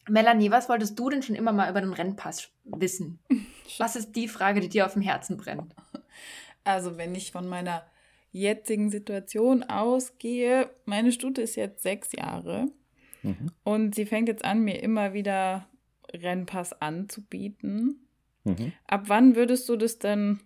Melanie, 0.07 0.51
was 0.51 0.69
wolltest 0.69 0.99
du 0.99 1.09
denn 1.09 1.23
schon 1.23 1.35
immer 1.35 1.51
mal 1.51 1.69
über 1.69 1.81
den 1.81 1.93
Rennpass 1.93 2.49
wissen? 2.63 3.19
Was 3.77 3.95
ist 3.95 4.15
die 4.15 4.27
Frage, 4.27 4.59
die 4.59 4.69
dir 4.69 4.85
auf 4.85 4.93
dem 4.93 5.01
Herzen 5.03 5.37
brennt? 5.37 5.75
Also, 6.63 6.97
wenn 6.97 7.15
ich 7.15 7.31
von 7.31 7.47
meiner 7.47 7.83
jetzigen 8.31 8.89
Situation 8.89 9.63
ausgehe, 9.63 10.69
meine 10.85 11.11
Stute 11.11 11.41
ist 11.41 11.55
jetzt 11.55 11.81
sechs 11.83 12.11
Jahre 12.11 12.67
mhm. 13.23 13.51
und 13.63 13.95
sie 13.95 14.05
fängt 14.05 14.27
jetzt 14.27 14.45
an, 14.45 14.61
mir 14.61 14.81
immer 14.81 15.13
wieder 15.13 15.67
Rennpass 16.13 16.73
anzubieten. 16.81 18.07
Mhm. 18.43 18.73
Ab 18.87 19.03
wann 19.07 19.35
würdest 19.35 19.69
du 19.69 19.75
das 19.75 19.99
denn 19.99 20.39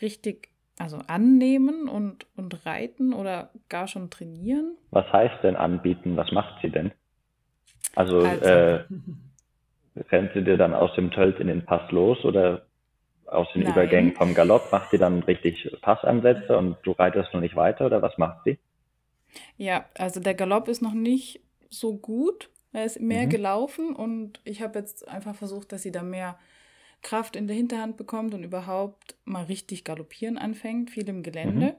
richtig 0.00 0.50
also 0.78 0.98
annehmen 1.06 1.88
und, 1.88 2.26
und 2.36 2.66
reiten 2.66 3.12
oder 3.12 3.50
gar 3.68 3.88
schon 3.88 4.10
trainieren? 4.10 4.76
Was 4.90 5.10
heißt 5.12 5.42
denn 5.42 5.56
anbieten? 5.56 6.16
Was 6.16 6.30
macht 6.32 6.60
sie 6.62 6.70
denn? 6.70 6.92
Also, 7.94 8.20
also. 8.20 8.44
Äh, 8.44 8.84
rennt 10.10 10.32
sie 10.34 10.44
dir 10.44 10.58
dann 10.58 10.74
aus 10.74 10.94
dem 10.94 11.10
Tölt 11.10 11.40
in 11.40 11.46
den 11.46 11.64
Pass 11.64 11.90
los 11.90 12.24
oder 12.24 12.66
aus 13.24 13.48
den 13.54 13.62
Nein. 13.62 13.72
Übergängen 13.72 14.14
vom 14.14 14.34
Galopp? 14.34 14.70
Macht 14.70 14.90
sie 14.90 14.98
dann 14.98 15.22
richtig 15.22 15.74
Passansätze 15.80 16.56
und 16.56 16.76
du 16.82 16.92
reitest 16.92 17.32
noch 17.32 17.40
nicht 17.40 17.56
weiter 17.56 17.86
oder 17.86 18.02
was 18.02 18.18
macht 18.18 18.44
sie? 18.44 18.58
Ja, 19.56 19.86
also 19.96 20.20
der 20.20 20.34
Galopp 20.34 20.68
ist 20.68 20.82
noch 20.82 20.94
nicht 20.94 21.40
so 21.68 21.96
gut. 21.96 22.50
Er 22.72 22.84
ist 22.84 23.00
mehr 23.00 23.24
mhm. 23.24 23.30
gelaufen 23.30 23.96
und 23.96 24.40
ich 24.44 24.62
habe 24.62 24.78
jetzt 24.78 25.08
einfach 25.08 25.34
versucht, 25.34 25.72
dass 25.72 25.82
sie 25.82 25.92
da 25.92 26.02
mehr 26.02 26.38
Kraft 27.06 27.36
in 27.36 27.46
der 27.46 27.54
Hinterhand 27.54 27.96
bekommt 27.96 28.34
und 28.34 28.42
überhaupt 28.42 29.14
mal 29.24 29.44
richtig 29.44 29.84
galoppieren 29.84 30.38
anfängt, 30.38 30.90
viel 30.90 31.08
im 31.08 31.22
Gelände. 31.22 31.66
Mhm. 31.66 31.74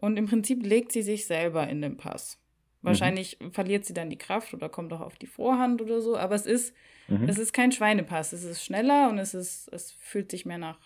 Und 0.00 0.16
im 0.16 0.26
Prinzip 0.26 0.66
legt 0.66 0.90
sie 0.90 1.02
sich 1.02 1.26
selber 1.26 1.68
in 1.68 1.80
den 1.80 1.96
Pass. 1.96 2.38
Wahrscheinlich 2.82 3.38
mhm. 3.38 3.52
verliert 3.52 3.84
sie 3.84 3.94
dann 3.94 4.10
die 4.10 4.18
Kraft 4.18 4.52
oder 4.54 4.68
kommt 4.68 4.92
auch 4.92 5.00
auf 5.00 5.16
die 5.16 5.28
Vorhand 5.28 5.80
oder 5.80 6.00
so, 6.00 6.16
aber 6.16 6.34
es 6.34 6.44
ist, 6.44 6.74
mhm. 7.06 7.28
es 7.28 7.38
ist 7.38 7.52
kein 7.52 7.70
Schweinepass. 7.70 8.32
Es 8.32 8.42
ist 8.42 8.64
schneller 8.64 9.08
und 9.08 9.18
es 9.18 9.32
ist, 9.32 9.68
es 9.72 9.92
fühlt 9.92 10.28
sich 10.28 10.44
mehr 10.44 10.58
nach 10.58 10.80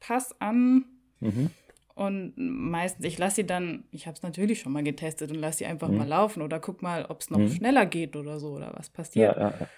Pass 0.00 0.34
an. 0.40 0.84
Mhm. 1.20 1.50
Und 1.94 2.32
meistens, 2.36 3.06
ich 3.06 3.16
lasse 3.16 3.36
sie 3.36 3.46
dann, 3.46 3.84
ich 3.92 4.08
habe 4.08 4.16
es 4.16 4.24
natürlich 4.24 4.58
schon 4.58 4.72
mal 4.72 4.82
getestet 4.82 5.30
und 5.30 5.38
lasse 5.38 5.58
sie 5.58 5.66
einfach 5.66 5.88
mhm. 5.88 5.98
mal 5.98 6.08
laufen 6.08 6.42
oder 6.42 6.58
guck 6.58 6.82
mal, 6.82 7.04
ob 7.04 7.20
es 7.20 7.30
noch 7.30 7.38
mhm. 7.38 7.48
schneller 7.48 7.86
geht 7.86 8.16
oder 8.16 8.40
so 8.40 8.54
oder 8.54 8.72
was 8.74 8.90
passiert. 8.90 9.36
Ja, 9.36 9.50
ja, 9.50 9.54
ja. 9.60 9.68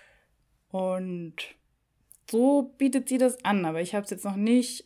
Und 0.70 1.54
so 2.30 2.74
bietet 2.78 3.08
sie 3.08 3.18
das 3.18 3.44
an, 3.44 3.64
aber 3.64 3.80
ich 3.80 3.94
habe 3.94 4.04
es 4.04 4.10
jetzt 4.10 4.24
noch 4.24 4.36
nicht 4.36 4.84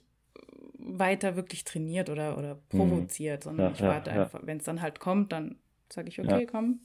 weiter 0.78 1.36
wirklich 1.36 1.64
trainiert 1.64 2.10
oder, 2.10 2.38
oder 2.38 2.54
mhm. 2.54 2.78
provoziert, 2.78 3.44
sondern 3.44 3.66
ja, 3.68 3.72
ich 3.74 3.82
warte 3.82 4.10
ja, 4.10 4.22
einfach, 4.22 4.40
wenn 4.44 4.58
es 4.58 4.64
dann 4.64 4.82
halt 4.82 5.00
kommt, 5.00 5.32
dann 5.32 5.56
sage 5.88 6.08
ich, 6.08 6.20
okay, 6.20 6.46
komm. 6.46 6.80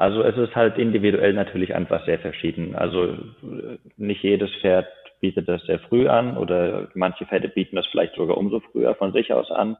Also 0.00 0.22
es 0.22 0.34
ist 0.38 0.56
halt 0.56 0.78
individuell 0.78 1.34
natürlich 1.34 1.74
einfach 1.74 2.06
sehr 2.06 2.18
verschieden. 2.18 2.74
Also 2.74 3.18
nicht 3.98 4.22
jedes 4.22 4.50
Pferd 4.62 4.86
bietet 5.20 5.46
das 5.46 5.62
sehr 5.64 5.78
früh 5.78 6.08
an 6.08 6.38
oder 6.38 6.88
manche 6.94 7.26
Pferde 7.26 7.50
bieten 7.50 7.76
das 7.76 7.86
vielleicht 7.88 8.14
sogar 8.14 8.38
umso 8.38 8.60
früher 8.60 8.94
von 8.94 9.12
sich 9.12 9.30
aus 9.34 9.50
an. 9.50 9.76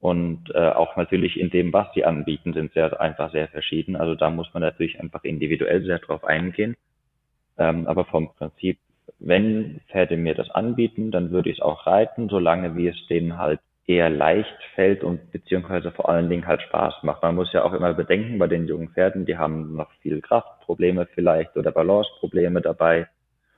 Und 0.00 0.50
äh, 0.54 0.68
auch 0.68 0.96
natürlich 0.96 1.40
in 1.40 1.48
dem, 1.48 1.72
was 1.72 1.86
sie 1.94 2.04
anbieten, 2.04 2.52
sind 2.52 2.74
sie 2.74 3.00
einfach 3.00 3.32
sehr 3.32 3.48
verschieden. 3.48 3.96
Also 3.96 4.14
da 4.14 4.28
muss 4.28 4.52
man 4.52 4.62
natürlich 4.62 5.00
einfach 5.00 5.24
individuell 5.24 5.82
sehr 5.82 5.98
drauf 5.98 6.24
eingehen. 6.24 6.76
Ähm, 7.58 7.86
aber 7.86 8.04
vom 8.04 8.32
Prinzip, 8.34 8.78
wenn 9.18 9.80
Pferde 9.88 10.16
mir 10.16 10.34
das 10.34 10.50
anbieten, 10.50 11.10
dann 11.10 11.30
würde 11.30 11.50
ich 11.50 11.58
es 11.58 11.62
auch 11.62 11.86
reiten, 11.86 12.28
solange 12.28 12.76
wie 12.76 12.88
es 12.88 13.06
denen 13.08 13.38
halt 13.38 13.60
eher 13.86 14.10
leicht 14.10 14.54
fällt 14.74 15.02
und 15.02 15.32
beziehungsweise 15.32 15.90
vor 15.90 16.10
allen 16.10 16.28
Dingen 16.28 16.46
halt 16.46 16.60
Spaß 16.62 17.02
macht. 17.02 17.22
Man 17.22 17.34
muss 17.34 17.52
ja 17.52 17.64
auch 17.64 17.72
immer 17.72 17.94
bedenken, 17.94 18.38
bei 18.38 18.46
den 18.46 18.68
jungen 18.68 18.90
Pferden, 18.90 19.24
die 19.24 19.38
haben 19.38 19.74
noch 19.74 19.90
viel 20.02 20.20
Kraftprobleme 20.20 21.06
vielleicht 21.14 21.56
oder 21.56 21.72
Balanceprobleme 21.72 22.60
dabei. 22.60 23.08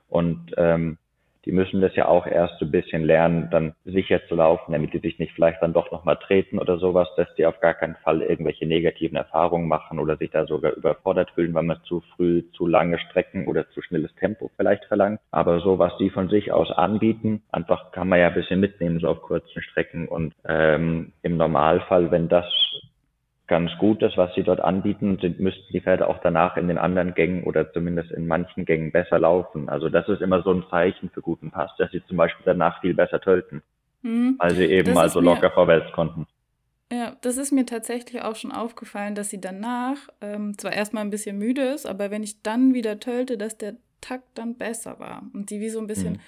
Und 0.07 0.53
ähm, 0.57 0.97
die 1.45 1.51
müssen 1.51 1.81
das 1.81 1.95
ja 1.95 2.07
auch 2.07 2.27
erst 2.27 2.59
so 2.59 2.65
ein 2.65 2.71
bisschen 2.71 3.03
lernen, 3.03 3.49
dann 3.51 3.73
sicher 3.85 4.21
zu 4.27 4.35
laufen, 4.35 4.71
damit 4.73 4.93
die 4.93 4.99
sich 4.99 5.17
nicht 5.19 5.33
vielleicht 5.33 5.61
dann 5.61 5.73
doch 5.73 5.91
nochmal 5.91 6.17
treten 6.17 6.59
oder 6.59 6.77
sowas, 6.77 7.07
dass 7.17 7.33
die 7.35 7.45
auf 7.45 7.59
gar 7.59 7.73
keinen 7.73 7.95
Fall 7.95 8.21
irgendwelche 8.21 8.65
negativen 8.65 9.17
Erfahrungen 9.17 9.67
machen 9.67 9.99
oder 9.99 10.17
sich 10.17 10.29
da 10.31 10.45
sogar 10.45 10.73
überfordert 10.73 11.31
fühlen, 11.31 11.53
weil 11.53 11.63
man 11.63 11.81
zu 11.83 12.01
früh 12.15 12.43
zu 12.53 12.67
lange 12.67 12.99
Strecken 12.99 13.47
oder 13.47 13.67
zu 13.69 13.81
schnelles 13.81 14.13
Tempo 14.15 14.51
vielleicht 14.55 14.85
verlangt. 14.85 15.19
Aber 15.31 15.59
so, 15.61 15.79
was 15.79 15.97
die 15.97 16.09
von 16.09 16.29
sich 16.29 16.51
aus 16.51 16.71
anbieten, 16.71 17.41
einfach 17.51 17.91
kann 17.91 18.07
man 18.09 18.19
ja 18.19 18.27
ein 18.27 18.33
bisschen 18.33 18.59
mitnehmen, 18.59 18.99
so 18.99 19.07
auf 19.07 19.21
kurzen 19.21 19.61
Strecken. 19.61 20.07
Und 20.07 20.33
ähm, 20.47 21.13
im 21.23 21.37
Normalfall, 21.37 22.11
wenn 22.11 22.29
das 22.29 22.45
ganz 23.51 23.69
gut 23.79 24.01
ist, 24.01 24.15
was 24.15 24.33
sie 24.33 24.43
dort 24.43 24.61
anbieten, 24.61 25.17
sind, 25.19 25.41
müssten 25.41 25.73
die 25.73 25.81
Pferde 25.81 26.07
auch 26.07 26.19
danach 26.23 26.55
in 26.55 26.69
den 26.69 26.77
anderen 26.77 27.13
Gängen 27.13 27.43
oder 27.43 27.73
zumindest 27.73 28.09
in 28.11 28.25
manchen 28.25 28.63
Gängen 28.63 28.93
besser 28.93 29.19
laufen. 29.19 29.67
Also 29.67 29.89
das 29.89 30.07
ist 30.07 30.21
immer 30.21 30.41
so 30.41 30.53
ein 30.53 30.63
Zeichen 30.69 31.09
für 31.09 31.21
guten 31.21 31.51
Pass, 31.51 31.69
dass 31.77 31.91
sie 31.91 32.01
zum 32.07 32.15
Beispiel 32.15 32.45
danach 32.45 32.79
viel 32.79 32.93
besser 32.93 33.19
tölten, 33.19 33.61
mhm. 34.03 34.37
weil 34.39 34.51
sie 34.51 34.67
eben 34.67 34.85
das 34.85 34.95
mal 34.95 35.09
so 35.09 35.19
locker 35.19 35.51
vorwärts 35.51 35.91
konnten. 35.91 36.27
Ja, 36.93 37.17
das 37.21 37.35
ist 37.35 37.51
mir 37.51 37.65
tatsächlich 37.65 38.21
auch 38.21 38.37
schon 38.37 38.53
aufgefallen, 38.53 39.15
dass 39.15 39.29
sie 39.29 39.41
danach 39.41 39.97
ähm, 40.21 40.57
zwar 40.57 40.71
erstmal 40.71 41.03
ein 41.03 41.09
bisschen 41.09 41.37
müde 41.37 41.61
ist, 41.63 41.85
aber 41.85 42.09
wenn 42.09 42.23
ich 42.23 42.41
dann 42.43 42.73
wieder 42.73 43.01
tölte, 43.01 43.37
dass 43.37 43.57
der 43.57 43.73
Takt 43.99 44.29
dann 44.35 44.57
besser 44.57 44.97
war 44.97 45.23
und 45.33 45.49
die 45.49 45.59
wie 45.59 45.69
so 45.69 45.79
ein 45.79 45.87
bisschen 45.87 46.13
mhm. 46.13 46.19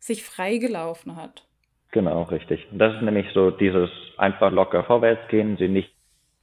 sich 0.00 0.22
freigelaufen 0.22 1.16
hat. 1.16 1.46
Genau, 1.92 2.24
richtig. 2.24 2.68
Das 2.72 2.94
ist 2.94 3.02
nämlich 3.02 3.26
so 3.32 3.50
dieses 3.50 3.88
einfach 4.18 4.52
locker 4.52 4.84
vorwärts 4.84 5.26
gehen, 5.28 5.56
sie 5.56 5.68
nicht 5.68 5.97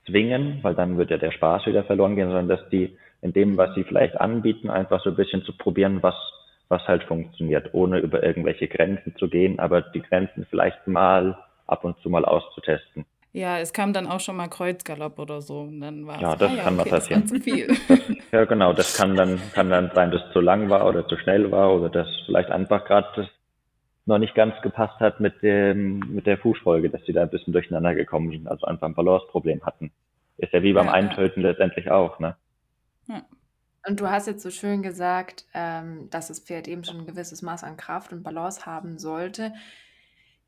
zwingen, 0.06 0.60
weil 0.62 0.76
dann 0.76 0.98
wird 0.98 1.12
ja 1.12 1.18
der 1.18 1.32
Spaß 1.32 1.66
wieder 1.66 1.84
verloren 1.84 2.16
gehen, 2.16 2.28
sondern 2.28 2.48
dass 2.48 2.70
die 2.70 2.98
in 3.22 3.34
dem, 3.34 3.58
was 3.58 3.74
sie 3.76 3.84
vielleicht 3.84 4.20
anbieten, 4.20 4.70
einfach 4.70 5.04
so 5.04 5.10
ein 5.10 5.16
bisschen 5.16 5.44
zu 5.44 5.58
probieren, 5.58 6.04
was, 6.04 6.16
was 6.70 6.88
halt 6.88 7.04
funktioniert, 7.04 7.74
ohne 7.74 8.00
über 8.00 8.24
irgendwelche 8.24 8.68
Grenzen 8.68 9.16
zu 9.18 9.28
gehen, 9.28 9.60
aber 9.60 9.82
die 9.82 10.02
Grenzen 10.02 10.46
vielleicht 10.50 10.88
mal 10.88 11.38
ab 11.68 11.84
und 11.84 11.98
zu 12.02 12.10
mal 12.10 12.26
auszutesten. 12.26 13.06
Ja, 13.34 13.60
es 13.60 13.74
kam 13.74 13.92
dann 13.92 14.08
auch 14.08 14.22
schon 14.22 14.38
mal 14.38 14.48
Kreuzgalopp 14.48 15.20
oder 15.20 15.42
so. 15.42 15.60
Und 15.62 15.82
dann 15.82 16.08
war 16.08 16.22
ja, 16.22 16.38
das 16.38 16.52
ah, 16.52 16.56
ja, 16.56 16.64
kann 16.64 16.80
okay, 16.80 16.90
mal 16.90 16.98
passieren. 16.98 17.28
zu 17.28 17.40
viel. 17.42 17.68
Das, 17.88 18.42
ja, 18.42 18.46
genau, 18.46 18.74
das 18.74 18.98
kann 18.98 19.16
dann, 19.16 19.40
kann 19.54 19.70
dann 19.70 19.92
sein, 19.94 20.12
dass 20.12 20.22
es 20.26 20.34
zu 20.34 20.42
lang 20.42 20.70
war 20.70 20.88
oder 20.88 21.08
zu 21.08 21.18
schnell 21.18 21.52
war 21.52 21.74
oder 21.74 21.90
dass 21.90 22.08
vielleicht 22.26 22.50
einfach 22.50 22.86
gerade 22.86 23.30
noch 24.06 24.20
nicht 24.20 24.36
ganz 24.36 24.54
gepasst 24.62 25.00
hat 25.00 25.20
mit 25.20 25.42
dem, 25.42 26.00
mit 26.00 26.28
der 26.28 26.38
Fußfolge, 26.38 26.90
dass 26.90 27.04
die 27.04 27.14
da 27.14 27.24
ein 27.24 27.30
bisschen 27.30 27.54
durcheinander 27.54 27.96
gekommen 27.96 28.30
sind, 28.32 28.48
also 28.48 28.66
einfach 28.66 28.88
ein 28.88 28.96
Balanceproblem 28.96 29.66
hatten. 29.66 29.92
Ist 30.38 30.54
ja 30.54 30.62
wie 30.62 30.74
beim 30.74 30.88
ja, 30.88 30.94
Eintöten 30.94 31.42
ja. 31.42 31.50
letztendlich 31.50 31.90
auch, 31.90 32.20
ne? 32.20 32.36
Ja. 33.08 33.24
Und 33.88 34.00
du 34.00 34.10
hast 34.10 34.28
jetzt 34.28 34.42
so 34.42 34.50
schön 34.50 34.82
gesagt, 34.82 35.46
ähm, 35.54 36.10
dass 36.10 36.28
das 36.28 36.40
Pferd 36.40 36.68
eben 36.68 36.84
schon 36.84 37.02
ein 37.02 37.06
gewisses 37.06 37.42
Maß 37.42 37.64
an 37.64 37.78
Kraft 37.78 38.12
und 38.12 38.24
Balance 38.24 38.66
haben 38.66 38.98
sollte. 38.98 39.54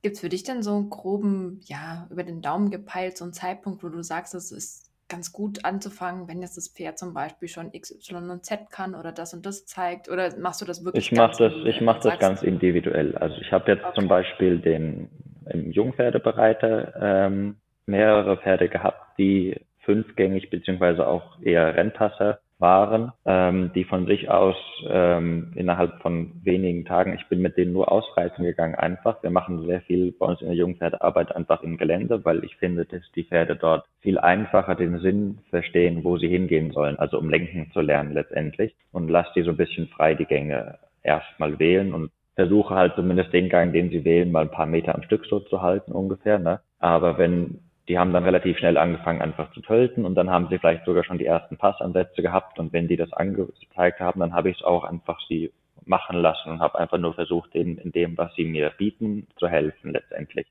Gibt 0.01 0.15
es 0.15 0.21
für 0.21 0.29
dich 0.29 0.43
denn 0.43 0.63
so 0.63 0.75
einen 0.75 0.89
groben, 0.89 1.61
ja, 1.63 2.07
über 2.09 2.23
den 2.23 2.41
Daumen 2.41 2.71
gepeilt, 2.71 3.17
so 3.17 3.25
einen 3.25 3.33
Zeitpunkt, 3.33 3.83
wo 3.83 3.89
du 3.89 4.03
sagst, 4.03 4.33
es 4.33 4.51
ist 4.51 4.86
ganz 5.09 5.31
gut 5.31 5.65
anzufangen, 5.65 6.27
wenn 6.27 6.41
jetzt 6.41 6.57
das 6.57 6.67
Pferd 6.67 6.97
zum 6.97 7.13
Beispiel 7.13 7.47
schon 7.47 7.73
X, 7.73 7.91
Y 7.91 8.29
und 8.29 8.45
Z 8.45 8.69
kann 8.71 8.95
oder 8.95 9.11
das 9.11 9.33
und 9.33 9.45
das 9.45 9.65
zeigt? 9.65 10.09
Oder 10.09 10.37
machst 10.37 10.61
du 10.61 10.65
das 10.65 10.83
wirklich? 10.83 11.11
Ich 11.11 11.17
mache 11.17 11.37
das, 11.37 11.53
ich 11.65 11.81
mache 11.81 12.01
das 12.01 12.19
ganz 12.19 12.43
individuell. 12.43 13.17
Also 13.17 13.37
ich 13.41 13.51
habe 13.51 13.71
jetzt 13.71 13.83
okay. 13.83 13.99
zum 13.99 14.07
Beispiel 14.07 14.59
den 14.59 15.09
im 15.49 15.71
Jungpferdebereiter 15.71 16.93
ähm, 16.99 17.55
mehrere 17.85 18.37
Pferde 18.37 18.67
gehabt, 18.69 19.17
die 19.17 19.55
fünfgängig 19.79 20.49
beziehungsweise 20.49 21.07
auch 21.07 21.41
eher 21.41 21.75
Rennpasser 21.75 22.39
waren, 22.59 23.11
ähm, 23.25 23.71
die 23.75 23.83
von 23.83 24.07
sich 24.07 24.29
aus 24.29 24.55
ähm, 24.87 25.51
innerhalb 25.55 26.01
von 26.01 26.31
wenigen 26.43 26.85
Tagen, 26.85 27.13
ich 27.13 27.27
bin 27.27 27.41
mit 27.41 27.57
denen 27.57 27.73
nur 27.73 27.91
ausreizen 27.91 28.43
gegangen 28.43 28.75
einfach. 28.75 29.21
Wir 29.21 29.29
machen 29.29 29.65
sehr 29.65 29.81
viel 29.81 30.11
bei 30.11 30.25
uns 30.25 30.41
in 30.41 30.47
der 30.47 30.55
Jungpferdearbeit 30.55 31.35
einfach 31.35 31.61
im 31.61 31.77
Gelände, 31.77 32.25
weil 32.25 32.43
ich 32.43 32.55
finde, 32.57 32.85
dass 32.85 33.01
die 33.15 33.25
Pferde 33.25 33.55
dort 33.55 33.85
viel 34.01 34.17
einfacher 34.17 34.75
den 34.75 34.99
Sinn 34.99 35.39
verstehen, 35.49 36.03
wo 36.03 36.17
sie 36.17 36.29
hingehen 36.29 36.71
sollen, 36.71 36.97
also 36.97 37.19
um 37.19 37.29
lenken 37.29 37.69
zu 37.73 37.81
lernen 37.81 38.13
letztendlich 38.13 38.75
und 38.91 39.09
lass 39.09 39.31
die 39.33 39.43
so 39.43 39.51
ein 39.51 39.57
bisschen 39.57 39.87
frei 39.87 40.15
die 40.15 40.25
Gänge 40.25 40.79
erstmal 41.03 41.59
wählen 41.59 41.93
und 41.93 42.11
versuche 42.35 42.75
halt 42.75 42.93
zumindest 42.95 43.33
den 43.33 43.49
Gang, 43.49 43.73
den 43.73 43.89
sie 43.89 44.05
wählen, 44.05 44.31
mal 44.31 44.43
ein 44.43 44.51
paar 44.51 44.67
Meter 44.67 44.95
am 44.95 45.03
Stück 45.03 45.25
so 45.25 45.39
zu 45.39 45.61
halten 45.61 45.91
ungefähr. 45.91 46.37
Ne? 46.37 46.59
Aber 46.79 47.17
wenn 47.17 47.66
die 47.87 47.97
haben 47.97 48.13
dann 48.13 48.23
relativ 48.23 48.57
schnell 48.57 48.77
angefangen, 48.77 49.21
einfach 49.21 49.51
zu 49.53 49.61
tölten 49.61 50.05
und 50.05 50.15
dann 50.15 50.29
haben 50.29 50.47
sie 50.49 50.59
vielleicht 50.59 50.85
sogar 50.85 51.03
schon 51.03 51.17
die 51.17 51.25
ersten 51.25 51.57
Passansätze 51.57 52.21
gehabt 52.21 52.59
und 52.59 52.73
wenn 52.73 52.87
die 52.87 52.97
das 52.97 53.13
angezeigt 53.13 53.99
haben, 53.99 54.19
dann 54.19 54.33
habe 54.33 54.49
ich 54.49 54.57
es 54.57 54.63
auch 54.63 54.83
einfach 54.83 55.19
sie 55.27 55.51
machen 55.85 56.17
lassen 56.17 56.51
und 56.51 56.59
habe 56.59 56.77
einfach 56.79 56.97
nur 56.97 57.13
versucht, 57.13 57.53
denen 57.53 57.77
in 57.77 57.91
dem, 57.91 58.17
was 58.17 58.33
sie 58.35 58.43
mir 58.43 58.71
bieten, 58.77 59.27
zu 59.37 59.47
helfen 59.47 59.91
letztendlich. 59.91 60.47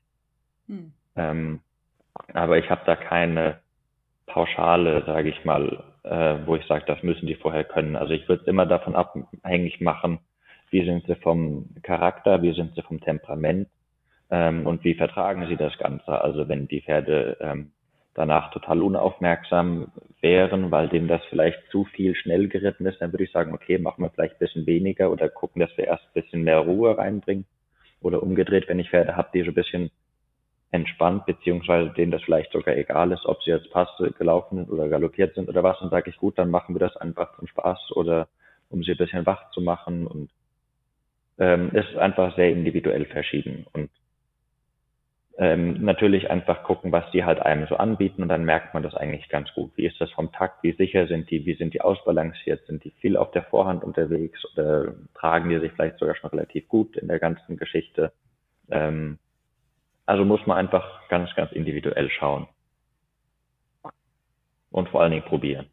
Hm. 0.67 0.93
Ähm, 1.15 1.59
aber 2.33 2.57
ich 2.57 2.69
habe 2.71 2.81
da 2.85 2.95
keine 2.95 3.59
Pauschale, 4.25 5.03
sage 5.05 5.29
ich 5.29 5.45
mal, 5.45 5.83
äh, 6.03 6.37
wo 6.45 6.55
ich 6.55 6.65
sage, 6.65 6.85
das 6.87 7.03
müssen 7.03 7.27
die 7.27 7.35
vorher 7.35 7.63
können. 7.63 7.95
Also 7.95 8.13
ich 8.13 8.27
würde 8.27 8.41
es 8.41 8.47
immer 8.47 8.65
davon 8.65 8.95
abhängig 8.95 9.79
machen, 9.79 10.19
wie 10.71 10.83
sind 10.83 11.05
sie 11.05 11.15
vom 11.15 11.69
Charakter, 11.83 12.41
wie 12.41 12.53
sind 12.53 12.73
sie 12.75 12.81
vom 12.81 12.99
Temperament 12.99 13.69
ähm, 14.29 14.65
und 14.67 14.83
wie 14.83 14.95
vertragen 14.95 15.47
sie 15.47 15.55
das 15.55 15.77
Ganze. 15.77 16.21
Also 16.21 16.47
wenn 16.49 16.67
die 16.67 16.81
Pferde 16.81 17.37
ähm, 17.39 17.71
danach 18.13 18.51
total 18.51 18.81
unaufmerksam 18.81 19.91
wären, 20.21 20.71
weil 20.71 20.89
denen 20.89 21.07
das 21.07 21.21
vielleicht 21.29 21.59
zu 21.71 21.85
viel 21.85 22.15
schnell 22.15 22.47
geritten 22.47 22.85
ist, 22.85 22.99
dann 22.99 23.13
würde 23.13 23.23
ich 23.23 23.31
sagen, 23.31 23.53
okay, 23.53 23.77
machen 23.77 24.03
wir 24.03 24.09
vielleicht 24.09 24.35
ein 24.35 24.39
bisschen 24.39 24.65
weniger 24.65 25.11
oder 25.11 25.29
gucken, 25.29 25.59
dass 25.59 25.75
wir 25.77 25.85
erst 25.85 26.03
ein 26.05 26.21
bisschen 26.21 26.43
mehr 26.43 26.59
Ruhe 26.59 26.97
reinbringen. 26.97 27.45
Oder 28.01 28.21
umgedreht, 28.21 28.67
wenn 28.67 28.79
ich 28.79 28.89
Pferde 28.89 29.15
habe, 29.15 29.29
die 29.33 29.41
so 29.41 29.49
ein 29.49 29.55
bisschen 29.55 29.91
entspannt, 30.71 31.25
beziehungsweise 31.25 31.91
denen 31.91 32.11
das 32.11 32.23
vielleicht 32.23 32.51
sogar 32.51 32.75
egal 32.75 33.11
ist, 33.11 33.25
ob 33.25 33.41
sie 33.43 33.51
jetzt 33.51 33.71
Pass 33.71 33.89
gelaufen 34.17 34.57
sind 34.57 34.69
oder 34.69 34.89
galoppiert 34.89 35.33
sind 35.35 35.47
oder 35.49 35.63
was, 35.63 35.79
dann 35.79 35.89
sage 35.89 36.09
ich, 36.09 36.17
gut, 36.17 36.37
dann 36.37 36.49
machen 36.49 36.75
wir 36.75 36.79
das 36.79 36.97
einfach 36.97 37.37
zum 37.37 37.47
Spaß 37.47 37.91
oder 37.95 38.27
um 38.69 38.83
sie 38.83 38.91
ein 38.91 38.97
bisschen 38.97 39.25
wach 39.25 39.49
zu 39.51 39.61
machen 39.61 40.05
und 40.05 40.29
ähm, 41.39 41.71
ist 41.71 41.95
einfach 41.95 42.35
sehr 42.35 42.49
individuell 42.49 43.05
verschieden. 43.05 43.65
Und 43.73 43.89
ähm, 45.39 45.83
natürlich 45.83 46.31
einfach 46.31 46.63
gucken, 46.63 46.91
was 46.91 47.09
die 47.11 47.23
halt 47.23 47.39
einem 47.39 47.67
so 47.67 47.77
anbieten 47.77 48.23
und 48.23 48.29
dann 48.29 48.43
merkt 48.43 48.73
man 48.73 48.81
das 48.81 48.95
eigentlich 48.95 49.29
ganz 49.29 49.53
gut. 49.53 49.71
Wie 49.75 49.85
ist 49.85 50.01
das 50.01 50.11
vom 50.11 50.31
Takt? 50.31 50.63
Wie 50.63 50.73
sicher 50.73 51.07
sind 51.07 51.29
die? 51.29 51.45
Wie 51.45 51.55
sind 51.55 51.75
die 51.75 51.81
ausbalanciert? 51.81 52.65
Sind 52.65 52.83
die 52.83 52.89
viel 52.89 53.15
auf 53.15 53.29
der 53.31 53.43
Vorhand 53.43 53.83
unterwegs 53.83 54.43
oder 54.53 54.95
tragen 55.13 55.49
die 55.49 55.59
sich 55.59 55.71
vielleicht 55.73 55.99
sogar 55.99 56.15
schon 56.15 56.31
relativ 56.31 56.67
gut 56.67 56.97
in 56.97 57.07
der 57.07 57.19
ganzen 57.19 57.55
Geschichte? 57.55 58.11
Ähm, 58.71 59.19
also 60.07 60.25
muss 60.25 60.43
man 60.47 60.57
einfach 60.57 61.07
ganz, 61.09 61.29
ganz 61.35 61.51
individuell 61.51 62.09
schauen. 62.09 62.47
Und 64.71 64.89
vor 64.89 65.01
allen 65.01 65.11
Dingen 65.11 65.25
probieren. 65.25 65.67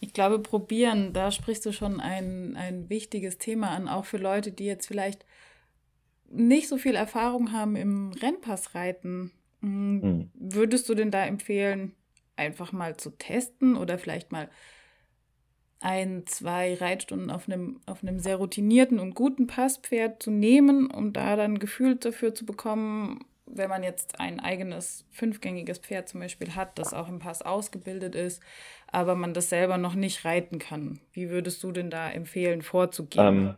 Ich 0.00 0.12
glaube, 0.14 0.38
probieren, 0.38 1.12
da 1.12 1.30
sprichst 1.30 1.66
du 1.66 1.72
schon 1.72 2.00
ein, 2.00 2.56
ein 2.56 2.88
wichtiges 2.88 3.38
Thema 3.38 3.70
an, 3.70 3.88
auch 3.88 4.04
für 4.04 4.18
Leute, 4.18 4.52
die 4.52 4.64
jetzt 4.64 4.86
vielleicht 4.86 5.24
nicht 6.32 6.68
so 6.68 6.78
viel 6.78 6.94
Erfahrung 6.94 7.52
haben 7.52 7.76
im 7.76 8.12
Rennpassreiten, 8.12 9.30
mhm. 9.60 10.30
würdest 10.34 10.88
du 10.88 10.94
denn 10.94 11.10
da 11.10 11.24
empfehlen, 11.24 11.94
einfach 12.36 12.72
mal 12.72 12.96
zu 12.96 13.10
testen 13.10 13.76
oder 13.76 13.98
vielleicht 13.98 14.32
mal 14.32 14.48
ein, 15.80 16.24
zwei 16.26 16.74
Reitstunden 16.74 17.30
auf 17.30 17.48
einem, 17.48 17.80
auf 17.86 18.02
einem 18.02 18.18
sehr 18.18 18.36
routinierten 18.36 19.00
und 19.00 19.14
guten 19.14 19.46
Passpferd 19.46 20.22
zu 20.22 20.30
nehmen, 20.30 20.90
um 20.90 21.12
da 21.12 21.36
dann 21.36 21.58
Gefühl 21.58 21.96
dafür 21.96 22.34
zu 22.34 22.46
bekommen, 22.46 23.24
wenn 23.46 23.68
man 23.68 23.82
jetzt 23.82 24.20
ein 24.20 24.40
eigenes 24.40 25.04
fünfgängiges 25.10 25.78
Pferd 25.78 26.08
zum 26.08 26.20
Beispiel 26.20 26.54
hat, 26.54 26.78
das 26.78 26.94
auch 26.94 27.08
im 27.08 27.18
Pass 27.18 27.42
ausgebildet 27.42 28.14
ist, 28.14 28.40
aber 28.86 29.14
man 29.14 29.34
das 29.34 29.50
selber 29.50 29.76
noch 29.76 29.94
nicht 29.94 30.24
reiten 30.24 30.58
kann. 30.58 31.00
Wie 31.12 31.28
würdest 31.28 31.62
du 31.62 31.72
denn 31.72 31.90
da 31.90 32.10
empfehlen, 32.10 32.62
vorzugehen? 32.62 33.26
Ähm, 33.26 33.54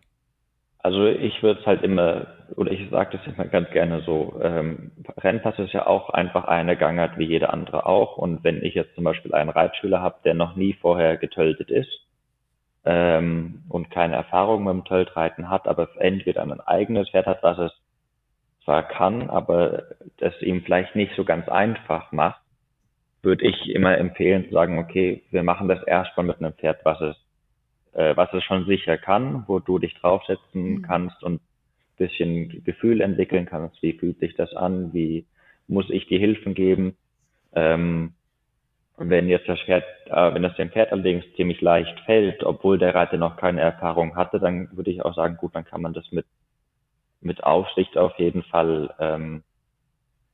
also 0.85 1.07
ich 1.07 1.43
würde 1.43 1.61
es 1.61 1.67
halt 1.67 1.83
immer, 1.83 2.27
oder 2.57 2.71
ich 2.71 2.91
sage 2.91 3.17
das 3.17 3.35
immer 3.35 3.47
ganz 3.47 3.71
gerne 3.71 4.03
so, 4.03 4.39
ähm, 4.43 4.93
Rennpass 5.17 5.59
ist 5.59 5.73
ja 5.73 5.87
auch 5.87 6.11
einfach 6.11 6.45
eine 6.45 6.77
Gangart 6.77 7.17
wie 7.17 7.25
jeder 7.25 7.55
andere 7.55 7.87
auch. 7.87 8.19
Und 8.19 8.45
wenn 8.45 8.63
ich 8.63 8.75
jetzt 8.75 8.95
zum 8.95 9.05
Beispiel 9.05 9.35
einen 9.35 9.49
Reitschüler 9.49 10.03
habe, 10.03 10.17
der 10.27 10.35
noch 10.35 10.57
nie 10.57 10.75
vorher 10.75 11.17
getöltet 11.17 11.71
ist 11.71 11.89
ähm, 12.85 13.63
und 13.71 13.91
keine 13.91 14.17
Erfahrung 14.17 14.65
mit 14.65 14.75
dem 14.75 14.85
Töltreiten 14.85 15.49
hat, 15.49 15.67
aber 15.69 15.89
entweder 16.01 16.43
ein 16.43 16.61
eigenes 16.61 17.09
Pferd 17.09 17.25
hat, 17.25 17.43
was 17.43 17.59
es 17.59 17.73
zwar 18.65 18.83
kann, 18.83 19.31
aber 19.31 19.85
das 20.19 20.39
ihm 20.43 20.65
vielleicht 20.65 20.95
nicht 20.97 21.17
so 21.17 21.25
ganz 21.25 21.49
einfach 21.49 22.13
macht, 22.13 22.43
würde 23.23 23.47
ich 23.47 23.71
immer 23.71 23.97
empfehlen 23.97 24.45
zu 24.49 24.51
sagen, 24.51 24.79
okay, 24.79 25.23
wir 25.31 25.45
machen 25.45 25.67
das 25.67 25.83
erstmal 25.85 26.27
mit 26.27 26.41
einem 26.41 26.53
Pferd, 26.53 26.85
was 26.85 27.01
es 27.01 27.17
äh, 27.95 28.17
was 28.17 28.33
es 28.33 28.45
schon 28.45 28.67
sicher 28.67 28.99
kann, 28.99 29.45
wo 29.47 29.59
du 29.59 29.79
dich 29.79 29.95
draufsetzen 29.95 30.75
mhm. 30.75 30.83
kannst 30.83 31.23
und 31.23 31.41
bisschen 31.97 32.65
Gefühl 32.65 33.01
entwickeln 33.01 33.47
kannst, 33.47 33.81
wie 33.83 33.93
fühlt 33.93 34.19
sich 34.19 34.35
das 34.35 34.53
an, 34.55 34.93
wie 34.93 35.27
muss 35.69 35.89
ich 35.91 36.07
die 36.07 36.19
Hilfen 36.19 36.55
geben. 36.55 36.97
Ähm, 37.55 38.15
wenn 38.97 39.29
jetzt 39.29 39.49
das 39.49 39.61
Pferd, 39.61 39.85
äh, 40.07 40.35
wenn 40.35 40.43
das 40.43 40.57
dem 40.57 40.71
Pferd 40.71 40.93
allerdings 40.93 41.25
ziemlich 41.37 41.61
leicht 41.61 41.99
fällt, 42.01 42.45
obwohl 42.45 42.79
der 42.79 42.95
Reiter 42.95 43.17
noch 43.17 43.37
keine 43.37 43.61
Erfahrung 43.61 44.17
hatte, 44.17 44.39
dann 44.39 44.77
würde 44.77 44.91
ich 44.91 45.03
auch 45.03 45.15
sagen, 45.15 45.37
gut, 45.37 45.55
dann 45.55 45.65
kann 45.65 45.83
man 45.83 45.93
das 45.93 46.11
mit 46.13 46.27
mit 47.21 47.43
Aufsicht 47.43 47.97
auf 47.97 48.19
jeden 48.19 48.43
Fall 48.43 48.95
ähm, 48.99 49.43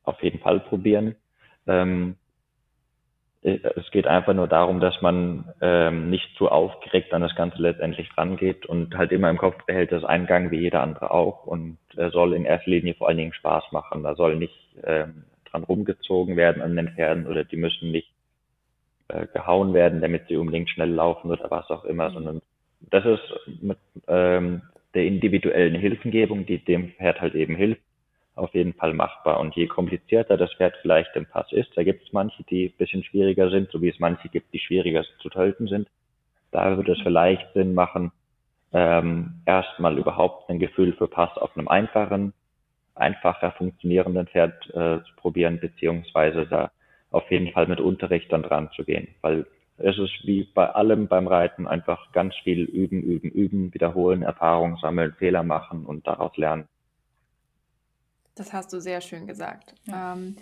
auf 0.02 0.22
jeden 0.22 0.40
Fall 0.40 0.60
probieren. 0.60 1.14
Ähm, 1.66 2.16
äh, 2.16 2.19
es 3.42 3.90
geht 3.90 4.06
einfach 4.06 4.34
nur 4.34 4.48
darum, 4.48 4.80
dass 4.80 5.00
man 5.00 5.52
ähm, 5.62 6.10
nicht 6.10 6.36
zu 6.36 6.50
aufgeregt 6.50 7.14
an 7.14 7.22
das 7.22 7.34
Ganze 7.34 7.62
letztendlich 7.62 8.10
rangeht 8.16 8.66
und 8.66 8.96
halt 8.96 9.12
immer 9.12 9.30
im 9.30 9.38
Kopf 9.38 9.64
behält, 9.64 9.92
dass 9.92 10.04
Eingang 10.04 10.50
wie 10.50 10.60
jeder 10.60 10.82
andere 10.82 11.10
auch 11.10 11.46
und 11.46 11.78
er 11.96 12.10
soll 12.10 12.34
in 12.34 12.44
erster 12.44 12.70
Linie 12.70 12.94
vor 12.94 13.08
allen 13.08 13.16
Dingen 13.16 13.32
Spaß 13.32 13.72
machen. 13.72 14.02
Da 14.02 14.14
soll 14.14 14.36
nicht 14.36 14.54
ähm, 14.84 15.24
dran 15.46 15.64
rumgezogen 15.64 16.36
werden 16.36 16.60
an 16.60 16.76
den 16.76 16.90
Pferden 16.90 17.26
oder 17.26 17.44
die 17.44 17.56
müssen 17.56 17.90
nicht 17.90 18.12
äh, 19.08 19.26
gehauen 19.32 19.72
werden, 19.72 20.02
damit 20.02 20.28
sie 20.28 20.36
unbedingt 20.36 20.68
schnell 20.68 20.90
laufen 20.90 21.30
oder 21.30 21.50
was 21.50 21.70
auch 21.70 21.84
immer, 21.84 22.10
mhm. 22.10 22.14
sondern 22.14 22.42
das 22.90 23.06
ist 23.06 23.62
mit 23.62 23.78
ähm, 24.06 24.62
der 24.94 25.04
individuellen 25.04 25.74
Hilfengebung, 25.74 26.44
die 26.44 26.58
dem 26.58 26.90
Pferd 26.92 27.20
halt 27.22 27.34
eben 27.34 27.54
hilft, 27.54 27.82
auf 28.40 28.54
jeden 28.54 28.74
Fall 28.74 28.94
machbar. 28.94 29.38
Und 29.40 29.54
je 29.54 29.66
komplizierter 29.66 30.36
das 30.36 30.52
Pferd 30.54 30.74
vielleicht 30.82 31.14
im 31.14 31.26
Pass 31.26 31.52
ist, 31.52 31.70
da 31.76 31.82
gibt 31.82 32.02
es 32.04 32.12
manche, 32.12 32.42
die 32.44 32.66
ein 32.66 32.78
bisschen 32.78 33.04
schwieriger 33.04 33.50
sind, 33.50 33.70
so 33.70 33.80
wie 33.82 33.88
es 33.88 33.98
manche 33.98 34.28
gibt, 34.28 34.52
die 34.52 34.58
schwieriger 34.58 35.04
zu 35.20 35.28
töten 35.28 35.68
sind. 35.68 35.88
Da 36.50 36.76
würde 36.76 36.92
es 36.92 37.00
vielleicht 37.02 37.52
Sinn 37.54 37.74
machen, 37.74 38.12
ähm, 38.72 39.42
erstmal 39.46 39.98
überhaupt 39.98 40.48
ein 40.48 40.58
Gefühl 40.58 40.92
für 40.94 41.08
Pass 41.08 41.36
auf 41.36 41.56
einem 41.56 41.68
einfachen, 41.68 42.32
einfacher 42.94 43.52
funktionierenden 43.52 44.26
Pferd 44.26 44.68
äh, 44.70 45.02
zu 45.04 45.14
probieren, 45.16 45.60
beziehungsweise 45.60 46.46
da 46.46 46.70
auf 47.10 47.30
jeden 47.30 47.52
Fall 47.52 47.66
mit 47.66 47.80
Unterricht 47.80 48.32
dann 48.32 48.42
dran 48.42 48.70
zu 48.74 48.84
gehen, 48.84 49.08
weil 49.20 49.46
es 49.78 49.98
ist 49.98 50.26
wie 50.26 50.44
bei 50.54 50.68
allem 50.68 51.08
beim 51.08 51.26
Reiten 51.26 51.66
einfach 51.66 52.12
ganz 52.12 52.34
viel 52.44 52.64
üben, 52.64 53.02
üben, 53.02 53.30
üben, 53.30 53.72
wiederholen, 53.72 54.22
Erfahrung 54.22 54.76
sammeln, 54.76 55.14
Fehler 55.18 55.42
machen 55.42 55.86
und 55.86 56.06
daraus 56.06 56.36
lernen. 56.36 56.68
Das 58.34 58.52
hast 58.52 58.72
du 58.72 58.80
sehr 58.80 59.00
schön 59.00 59.26
gesagt. 59.26 59.74
Ja. 59.84 60.14
Ähm, 60.14 60.36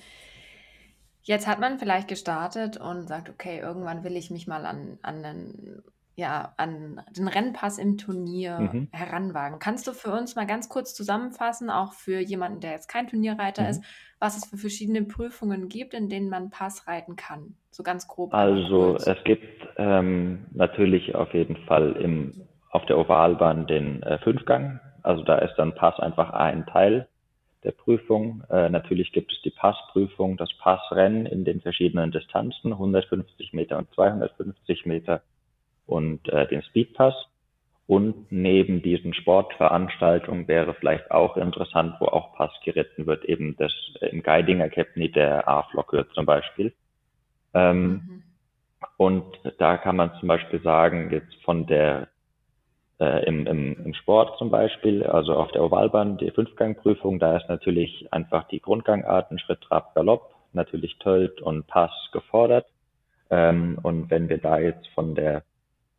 jetzt 1.28 1.46
hat 1.46 1.60
man 1.60 1.78
vielleicht 1.78 2.08
gestartet 2.08 2.78
und 2.78 3.06
sagt, 3.06 3.28
okay, 3.28 3.58
irgendwann 3.60 4.02
will 4.02 4.16
ich 4.16 4.30
mich 4.30 4.46
mal 4.46 4.64
an, 4.64 4.98
an, 5.02 5.22
den, 5.22 5.82
ja, 6.16 6.54
an 6.56 7.02
den 7.16 7.28
Rennpass 7.28 7.78
im 7.78 7.98
Turnier 7.98 8.58
mhm. 8.58 8.88
heranwagen. 8.92 9.58
Kannst 9.58 9.86
du 9.86 9.92
für 9.92 10.10
uns 10.10 10.36
mal 10.36 10.46
ganz 10.46 10.68
kurz 10.68 10.94
zusammenfassen, 10.94 11.70
auch 11.70 11.92
für 11.92 12.18
jemanden, 12.20 12.60
der 12.60 12.72
jetzt 12.72 12.88
kein 12.88 13.08
Turnierreiter 13.08 13.62
mhm. 13.62 13.68
ist, 13.68 13.84
was 14.18 14.36
es 14.36 14.46
für 14.46 14.56
verschiedene 14.56 15.02
Prüfungen 15.02 15.68
gibt, 15.68 15.94
in 15.94 16.08
denen 16.08 16.30
man 16.30 16.50
Pass 16.50 16.88
reiten 16.88 17.14
kann? 17.14 17.56
So 17.70 17.82
ganz 17.82 18.08
grob. 18.08 18.32
Also 18.34 18.96
es 18.96 19.22
gibt 19.24 19.68
ähm, 19.76 20.46
natürlich 20.52 21.14
auf 21.14 21.32
jeden 21.34 21.56
Fall 21.66 21.92
im, 21.92 22.48
auf 22.70 22.84
der 22.86 22.98
Ovalbahn 22.98 23.66
den 23.66 24.02
äh, 24.02 24.18
Fünfgang. 24.18 24.80
Also 25.02 25.22
da 25.22 25.38
ist 25.38 25.54
dann 25.56 25.74
Pass 25.74 26.00
einfach 26.00 26.30
ein 26.30 26.66
Teil 26.66 27.06
der 27.64 27.72
Prüfung. 27.72 28.44
Äh, 28.50 28.68
natürlich 28.68 29.12
gibt 29.12 29.32
es 29.32 29.40
die 29.42 29.50
Passprüfung, 29.50 30.36
das 30.36 30.52
Passrennen 30.58 31.26
in 31.26 31.44
den 31.44 31.60
verschiedenen 31.60 32.12
Distanzen, 32.12 32.72
150 32.72 33.52
Meter 33.52 33.78
und 33.78 33.92
250 33.94 34.86
Meter 34.86 35.22
und 35.86 36.28
äh, 36.28 36.46
den 36.46 36.62
Speedpass. 36.62 37.14
Und 37.86 38.30
neben 38.30 38.82
diesen 38.82 39.14
Sportveranstaltungen 39.14 40.46
wäre 40.46 40.74
vielleicht 40.74 41.10
auch 41.10 41.38
interessant, 41.38 41.94
wo 42.00 42.04
auch 42.04 42.34
Pass 42.34 42.52
geritten 42.62 43.06
wird, 43.06 43.24
eben 43.24 43.56
das 43.56 43.72
äh, 44.00 44.08
im 44.08 44.22
Guiding 44.22 44.60
Academy 44.60 45.10
der 45.10 45.48
A-Flocke 45.48 46.06
zum 46.14 46.26
Beispiel. 46.26 46.74
Ähm, 47.54 47.90
mhm. 47.90 48.22
Und 48.98 49.24
da 49.58 49.78
kann 49.78 49.96
man 49.96 50.12
zum 50.20 50.28
Beispiel 50.28 50.60
sagen, 50.60 51.10
jetzt 51.10 51.34
von 51.44 51.66
der 51.66 52.08
äh, 53.00 53.24
im, 53.26 53.46
im, 53.46 53.84
im 53.84 53.94
Sport 53.94 54.38
zum 54.38 54.50
Beispiel, 54.50 55.04
also 55.04 55.34
auf 55.34 55.52
der 55.52 55.62
Ovalbahn, 55.62 56.18
die 56.18 56.30
Fünfgangprüfung, 56.30 57.18
da 57.18 57.36
ist 57.36 57.48
natürlich 57.48 58.12
einfach 58.12 58.48
die 58.48 58.60
Grundgangarten 58.60 59.38
Schritt, 59.38 59.60
Trab, 59.62 59.94
Galopp, 59.94 60.34
natürlich 60.52 60.98
Tölt 60.98 61.40
und 61.40 61.66
Pass 61.66 61.92
gefordert. 62.12 62.66
Ähm, 63.30 63.78
und 63.82 64.10
wenn 64.10 64.28
wir 64.28 64.38
da 64.38 64.58
jetzt 64.58 64.88
von 64.94 65.14
der 65.14 65.42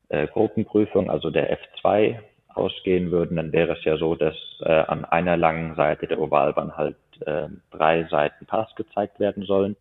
äh, 0.10 0.28
Gruppenprüfung, 0.28 1.10
also 1.10 1.30
der 1.30 1.58
F2, 1.58 2.20
ausgehen 2.60 3.12
würden, 3.12 3.38
dann 3.38 3.52
wäre 3.52 3.74
es 3.74 3.84
ja 3.86 3.98
so, 3.98 4.16
dass 4.16 4.36
äh, 4.62 4.72
an 4.72 5.06
einer 5.06 5.38
langen 5.38 5.76
Seite 5.76 6.08
der 6.08 6.20
Ovalbahn 6.20 6.76
halt 6.76 6.98
äh, 7.26 7.48
drei 7.72 8.06
Seiten 8.06 8.46
Pass 8.46 8.74
gezeigt 8.76 9.20
werden 9.20 9.44
sollen, 9.44 9.76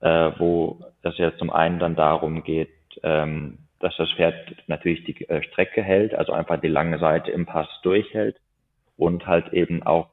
äh, 0.00 0.30
wo 0.38 0.80
es 1.02 1.16
ja 1.18 1.36
zum 1.36 1.50
einen 1.50 1.78
dann 1.78 1.96
darum 1.96 2.42
geht, 2.42 2.70
ähm, 3.02 3.58
dass 3.80 3.96
das 3.96 4.12
Pferd 4.12 4.34
natürlich 4.66 5.04
die 5.04 5.28
äh, 5.28 5.42
Strecke 5.42 5.82
hält, 5.82 6.14
also 6.14 6.32
einfach 6.32 6.60
die 6.60 6.68
lange 6.68 6.98
Seite 6.98 7.30
im 7.30 7.46
Pass 7.46 7.68
durchhält 7.82 8.36
und 8.96 9.26
halt 9.26 9.52
eben 9.52 9.82
auch 9.82 10.08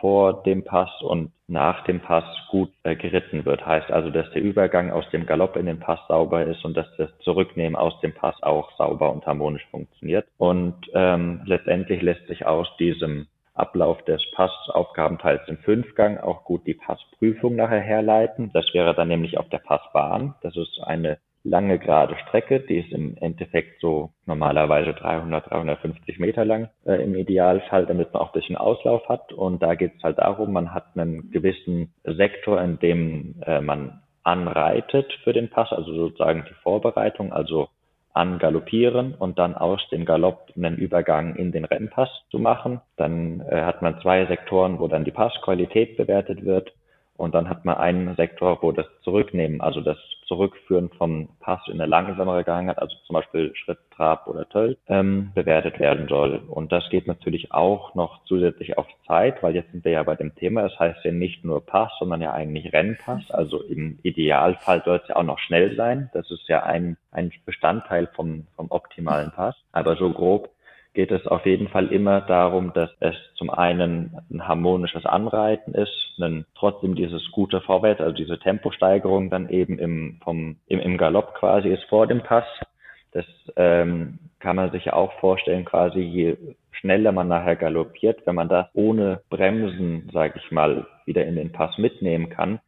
vor 0.00 0.42
dem 0.42 0.64
Pass 0.64 0.90
und 1.00 1.32
nach 1.46 1.84
dem 1.84 2.00
Pass 2.00 2.24
gut 2.50 2.70
äh, 2.82 2.96
geritten 2.96 3.44
wird. 3.44 3.64
Heißt 3.64 3.90
also, 3.90 4.10
dass 4.10 4.30
der 4.32 4.42
Übergang 4.42 4.90
aus 4.90 5.08
dem 5.10 5.24
Galopp 5.24 5.56
in 5.56 5.66
den 5.66 5.78
Pass 5.78 6.00
sauber 6.08 6.44
ist 6.44 6.64
und 6.64 6.76
dass 6.76 6.86
das 6.96 7.10
Zurücknehmen 7.20 7.76
aus 7.76 7.98
dem 8.00 8.12
Pass 8.12 8.42
auch 8.42 8.76
sauber 8.76 9.12
und 9.12 9.24
harmonisch 9.24 9.66
funktioniert. 9.70 10.26
Und 10.36 10.74
ähm, 10.94 11.42
letztendlich 11.46 12.02
lässt 12.02 12.26
sich 12.26 12.44
aus 12.44 12.68
diesem 12.78 13.28
Ablauf 13.54 14.02
des 14.04 14.20
Passaufgabenteils 14.32 15.46
im 15.46 15.58
Fünfgang 15.58 16.18
auch 16.18 16.44
gut 16.44 16.66
die 16.66 16.74
Passprüfung 16.74 17.54
nachher 17.54 17.80
herleiten. 17.80 18.50
Das 18.52 18.66
wäre 18.74 18.94
dann 18.94 19.08
nämlich 19.08 19.38
auf 19.38 19.48
der 19.48 19.58
Passbahn. 19.58 20.34
Das 20.42 20.56
ist 20.56 20.80
eine 20.82 21.18
lange 21.44 21.78
gerade 21.78 22.16
Strecke, 22.26 22.60
die 22.60 22.78
ist 22.78 22.92
im 22.92 23.16
Endeffekt 23.18 23.80
so 23.80 24.10
normalerweise 24.26 24.94
300, 24.94 25.50
350 25.50 26.18
Meter 26.18 26.44
lang 26.44 26.70
äh, 26.86 27.02
im 27.02 27.14
Idealfall, 27.14 27.86
damit 27.86 28.12
man 28.12 28.22
auch 28.22 28.34
ein 28.34 28.40
bisschen 28.40 28.56
Auslauf 28.56 29.08
hat. 29.08 29.32
Und 29.32 29.62
da 29.62 29.74
geht 29.74 29.92
es 29.96 30.02
halt 30.02 30.18
darum, 30.18 30.52
man 30.52 30.74
hat 30.74 30.86
einen 30.96 31.30
gewissen 31.30 31.92
Sektor, 32.02 32.60
in 32.60 32.78
dem 32.78 33.36
äh, 33.46 33.60
man 33.60 34.00
anreitet 34.22 35.12
für 35.22 35.34
den 35.34 35.50
Pass, 35.50 35.70
also 35.70 35.92
sozusagen 35.94 36.46
die 36.48 36.54
Vorbereitung, 36.62 37.32
also 37.32 37.68
angaloppieren 38.14 39.14
und 39.14 39.38
dann 39.38 39.54
aus 39.54 39.86
dem 39.90 40.04
Galopp 40.04 40.50
einen 40.56 40.76
Übergang 40.76 41.34
in 41.34 41.52
den 41.52 41.64
Rennpass 41.64 42.08
zu 42.30 42.38
machen. 42.38 42.80
Dann 42.96 43.40
äh, 43.40 43.62
hat 43.62 43.82
man 43.82 44.00
zwei 44.00 44.24
Sektoren, 44.26 44.78
wo 44.78 44.88
dann 44.88 45.04
die 45.04 45.10
Passqualität 45.10 45.96
bewertet 45.96 46.44
wird 46.44 46.72
und 47.16 47.34
dann 47.34 47.48
hat 47.48 47.64
man 47.64 47.76
einen 47.76 48.16
Sektor, 48.16 48.58
wo 48.62 48.72
das 48.72 48.86
Zurücknehmen, 49.02 49.60
also 49.60 49.80
das 49.80 49.98
Zurückführen 50.26 50.90
vom 50.96 51.28
Pass 51.40 51.60
in 51.66 51.74
eine 51.74 51.86
langsamere 51.86 52.44
Gangart, 52.44 52.78
also 52.78 52.96
zum 53.06 53.14
Beispiel 53.14 53.54
Schritt, 53.54 53.78
Trab 53.94 54.26
oder 54.26 54.48
Töll, 54.48 54.76
ähm, 54.88 55.32
bewertet 55.34 55.78
werden 55.78 56.08
soll. 56.08 56.42
Und 56.48 56.72
das 56.72 56.88
geht 56.90 57.06
natürlich 57.06 57.52
auch 57.52 57.94
noch 57.94 58.24
zusätzlich 58.24 58.78
auf 58.78 58.86
Zeit, 59.06 59.42
weil 59.42 59.54
jetzt 59.54 59.72
sind 59.72 59.84
wir 59.84 59.92
ja 59.92 60.02
bei 60.02 60.16
dem 60.16 60.34
Thema, 60.34 60.62
das 60.62 60.78
heißt 60.78 61.04
ja 61.04 61.12
nicht 61.12 61.44
nur 61.44 61.64
Pass, 61.64 61.92
sondern 61.98 62.22
ja 62.22 62.32
eigentlich 62.32 62.72
Rennpass. 62.72 63.30
Also 63.30 63.62
im 63.62 63.98
Idealfall 64.02 64.82
soll 64.84 65.00
es 65.02 65.08
ja 65.08 65.16
auch 65.16 65.22
noch 65.22 65.38
schnell 65.38 65.76
sein. 65.76 66.10
Das 66.12 66.30
ist 66.30 66.48
ja 66.48 66.62
ein, 66.62 66.96
ein 67.10 67.32
Bestandteil 67.44 68.08
vom, 68.14 68.46
vom 68.56 68.70
optimalen 68.70 69.30
Pass. 69.30 69.54
Aber 69.72 69.96
so 69.96 70.10
grob 70.10 70.53
geht 70.94 71.10
es 71.10 71.26
auf 71.26 71.44
jeden 71.44 71.68
Fall 71.68 71.88
immer 71.88 72.20
darum, 72.20 72.72
dass 72.72 72.90
es 73.00 73.16
zum 73.34 73.50
einen 73.50 74.16
ein 74.30 74.46
harmonisches 74.46 75.04
Anreiten 75.04 75.74
ist, 75.74 76.14
ein, 76.18 76.46
trotzdem 76.54 76.94
dieses 76.94 77.30
gute 77.32 77.60
Vorwärts, 77.60 78.00
also 78.00 78.14
diese 78.14 78.38
Temposteigerung 78.38 79.28
dann 79.28 79.48
eben 79.48 79.78
im, 79.78 80.20
vom, 80.22 80.56
im, 80.66 80.78
im 80.78 80.96
Galopp 80.96 81.34
quasi 81.34 81.68
ist 81.68 81.84
vor 81.84 82.06
dem 82.06 82.22
Pass. 82.22 82.44
Das 83.12 83.26
ähm, 83.56 84.18
kann 84.38 84.56
man 84.56 84.70
sich 84.70 84.86
ja 84.86 84.92
auch 84.94 85.12
vorstellen, 85.20 85.64
quasi 85.64 86.00
je 86.00 86.36
schneller 86.70 87.12
man 87.12 87.28
nachher 87.28 87.56
galoppiert, 87.56 88.26
wenn 88.26 88.34
man 88.34 88.48
das 88.48 88.66
ohne 88.72 89.20
Bremsen, 89.30 90.10
sage 90.12 90.40
ich 90.42 90.50
mal, 90.50 90.86
wieder 91.06 91.24
in 91.24 91.36
den 91.36 91.52
Pass 91.52 91.76
mitnehmen 91.78 92.30
kann, 92.30 92.60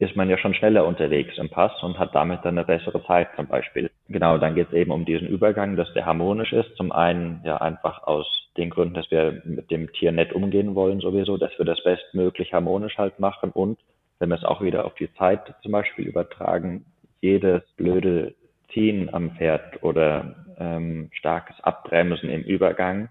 ist 0.00 0.16
man 0.16 0.30
ja 0.30 0.38
schon 0.38 0.54
schneller 0.54 0.86
unterwegs 0.86 1.36
im 1.36 1.50
Pass 1.50 1.72
und 1.82 1.98
hat 1.98 2.14
damit 2.14 2.40
dann 2.42 2.56
eine 2.56 2.66
bessere 2.66 3.04
Zeit 3.04 3.28
zum 3.36 3.46
Beispiel. 3.46 3.90
Genau, 4.08 4.38
dann 4.38 4.54
geht 4.54 4.68
es 4.68 4.72
eben 4.72 4.90
um 4.90 5.04
diesen 5.04 5.28
Übergang, 5.28 5.76
dass 5.76 5.92
der 5.92 6.06
harmonisch 6.06 6.54
ist. 6.54 6.74
Zum 6.76 6.90
einen 6.90 7.42
ja 7.44 7.58
einfach 7.58 8.02
aus 8.04 8.26
den 8.56 8.70
Gründen, 8.70 8.94
dass 8.94 9.10
wir 9.10 9.42
mit 9.44 9.70
dem 9.70 9.92
Tier 9.92 10.10
nett 10.10 10.32
umgehen 10.32 10.74
wollen 10.74 11.00
sowieso, 11.00 11.36
dass 11.36 11.56
wir 11.58 11.66
das 11.66 11.84
bestmöglich 11.84 12.52
harmonisch 12.54 12.96
halt 12.96 13.20
machen 13.20 13.50
und 13.50 13.78
wenn 14.18 14.30
wir 14.30 14.36
es 14.36 14.44
auch 14.44 14.62
wieder 14.62 14.84
auf 14.84 14.94
die 14.94 15.12
Zeit 15.14 15.54
zum 15.62 15.72
Beispiel 15.72 16.06
übertragen, 16.06 16.84
jedes 17.20 17.62
blöde 17.76 18.34
Ziehen 18.72 19.12
am 19.12 19.32
Pferd 19.32 19.82
oder 19.82 20.34
ähm, 20.58 21.10
starkes 21.12 21.58
Abbremsen 21.60 22.30
im 22.30 22.42
Übergang 22.42 23.08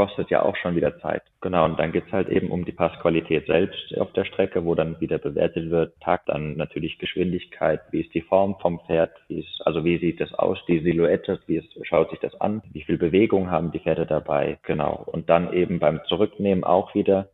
kostet 0.00 0.30
ja 0.30 0.40
auch 0.40 0.56
schon 0.56 0.76
wieder 0.76 0.98
Zeit. 1.00 1.22
Genau, 1.42 1.66
und 1.66 1.78
dann 1.78 1.92
geht's 1.92 2.10
halt 2.10 2.30
eben 2.30 2.50
um 2.50 2.64
die 2.64 2.72
Passqualität 2.72 3.46
selbst 3.46 3.94
auf 3.98 4.10
der 4.14 4.24
Strecke, 4.24 4.64
wo 4.64 4.74
dann 4.74 4.98
wieder 4.98 5.18
bewertet 5.18 5.68
wird, 5.68 5.92
Takt, 6.00 6.30
dann 6.30 6.56
natürlich 6.56 6.98
Geschwindigkeit, 6.98 7.82
wie 7.90 8.00
ist 8.00 8.14
die 8.14 8.22
Form 8.22 8.56
vom 8.62 8.80
Pferd, 8.86 9.10
wie 9.28 9.40
ist, 9.40 9.60
also 9.66 9.84
wie 9.84 9.98
sieht 9.98 10.18
das 10.18 10.32
aus, 10.32 10.56
die 10.66 10.78
Silhouette, 10.78 11.38
wie 11.46 11.58
es, 11.58 11.66
schaut 11.82 12.08
sich 12.08 12.18
das 12.18 12.34
an, 12.40 12.62
wie 12.72 12.82
viel 12.82 12.96
Bewegung 12.96 13.50
haben 13.50 13.72
die 13.72 13.80
Pferde 13.80 14.06
dabei, 14.06 14.58
genau. 14.62 15.04
Und 15.04 15.28
dann 15.28 15.52
eben 15.52 15.80
beim 15.80 16.00
Zurücknehmen 16.08 16.64
auch 16.64 16.94
wieder, 16.94 17.28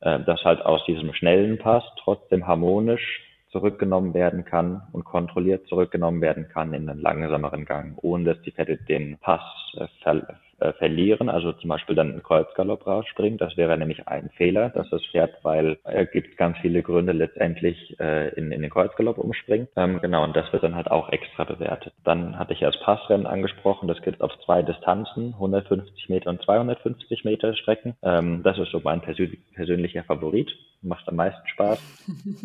äh, 0.00 0.18
dass 0.18 0.42
halt 0.42 0.66
aus 0.66 0.84
diesem 0.86 1.14
schnellen 1.14 1.58
Pass 1.58 1.84
trotzdem 2.02 2.48
harmonisch 2.48 3.22
zurückgenommen 3.52 4.12
werden 4.12 4.44
kann 4.44 4.82
und 4.90 5.04
kontrolliert 5.04 5.68
zurückgenommen 5.68 6.20
werden 6.20 6.48
kann 6.48 6.74
in 6.74 6.90
einen 6.90 7.00
langsameren 7.00 7.64
Gang, 7.64 7.96
ohne 8.02 8.34
dass 8.34 8.42
die 8.42 8.50
Pferde 8.50 8.76
den 8.76 9.18
Pass 9.18 9.42
äh, 9.76 9.86
ver 10.02 10.26
äh, 10.60 10.72
verlieren, 10.74 11.28
also 11.28 11.52
zum 11.52 11.68
Beispiel 11.68 11.94
dann 11.94 12.10
einen 12.10 12.22
Kreuzgalopp 12.22 12.86
rausspringen. 12.86 13.38
Das 13.38 13.56
wäre 13.56 13.76
nämlich 13.76 14.08
ein 14.08 14.30
Fehler, 14.36 14.70
dass 14.70 14.88
das 14.90 15.04
Pferd, 15.06 15.34
weil 15.42 15.78
er 15.84 16.00
äh, 16.00 16.06
gibt 16.06 16.36
ganz 16.36 16.58
viele 16.58 16.82
Gründe 16.82 17.12
letztendlich 17.12 17.98
äh, 18.00 18.28
in, 18.30 18.52
in 18.52 18.62
den 18.62 18.70
Kreuzgalopp 18.70 19.18
umspringt. 19.18 19.68
Ähm, 19.76 20.00
genau, 20.00 20.24
und 20.24 20.36
das 20.36 20.52
wird 20.52 20.62
dann 20.62 20.74
halt 20.74 20.90
auch 20.90 21.10
extra 21.10 21.44
bewertet. 21.44 21.92
Dann 22.04 22.38
hatte 22.38 22.52
ich 22.52 22.60
ja 22.60 22.70
das 22.70 22.80
Passrennen 22.80 23.26
angesprochen, 23.26 23.88
das 23.88 24.02
gibt 24.02 24.20
auf 24.20 24.32
zwei 24.44 24.62
Distanzen, 24.62 25.34
150 25.34 26.08
Meter 26.08 26.30
und 26.30 26.42
250 26.42 27.24
Meter 27.24 27.54
Strecken. 27.54 27.94
Ähm, 28.02 28.42
das 28.42 28.58
ist 28.58 28.70
so 28.70 28.80
mein 28.82 29.00
persö 29.00 29.28
persönlicher 29.54 30.04
Favorit 30.04 30.50
macht 30.82 31.08
am 31.08 31.16
meisten 31.16 31.46
Spaß. 31.48 31.78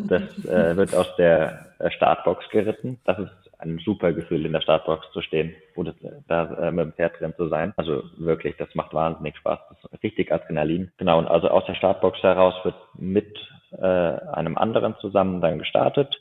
Das 0.08 0.22
äh, 0.44 0.76
wird 0.76 0.94
aus 0.94 1.14
der 1.16 1.66
äh, 1.78 1.90
Startbox 1.90 2.48
geritten. 2.50 2.98
Das 3.04 3.18
ist 3.18 3.53
ein 3.58 3.78
super 3.78 4.12
Gefühl, 4.12 4.46
in 4.46 4.52
der 4.52 4.60
Startbox 4.60 5.10
zu 5.12 5.22
stehen 5.22 5.54
oder 5.76 5.94
da 6.28 6.68
äh, 6.68 6.70
mit 6.70 6.84
dem 6.84 6.92
Pferd 6.92 7.20
drin 7.20 7.34
zu 7.36 7.48
sein. 7.48 7.72
Also 7.76 8.02
wirklich, 8.16 8.56
das 8.56 8.74
macht 8.74 8.94
wahnsinnig 8.94 9.36
Spaß. 9.36 9.58
Das 9.68 9.92
ist 9.92 10.02
richtig 10.02 10.32
Adrenalin. 10.32 10.90
Genau, 10.96 11.18
und 11.18 11.28
also 11.28 11.48
aus 11.48 11.64
der 11.66 11.74
Startbox 11.74 12.22
heraus 12.22 12.54
wird 12.64 12.76
mit 12.94 13.36
äh, 13.72 13.84
einem 13.86 14.56
anderen 14.56 14.96
zusammen 15.00 15.40
dann 15.40 15.58
gestartet. 15.58 16.20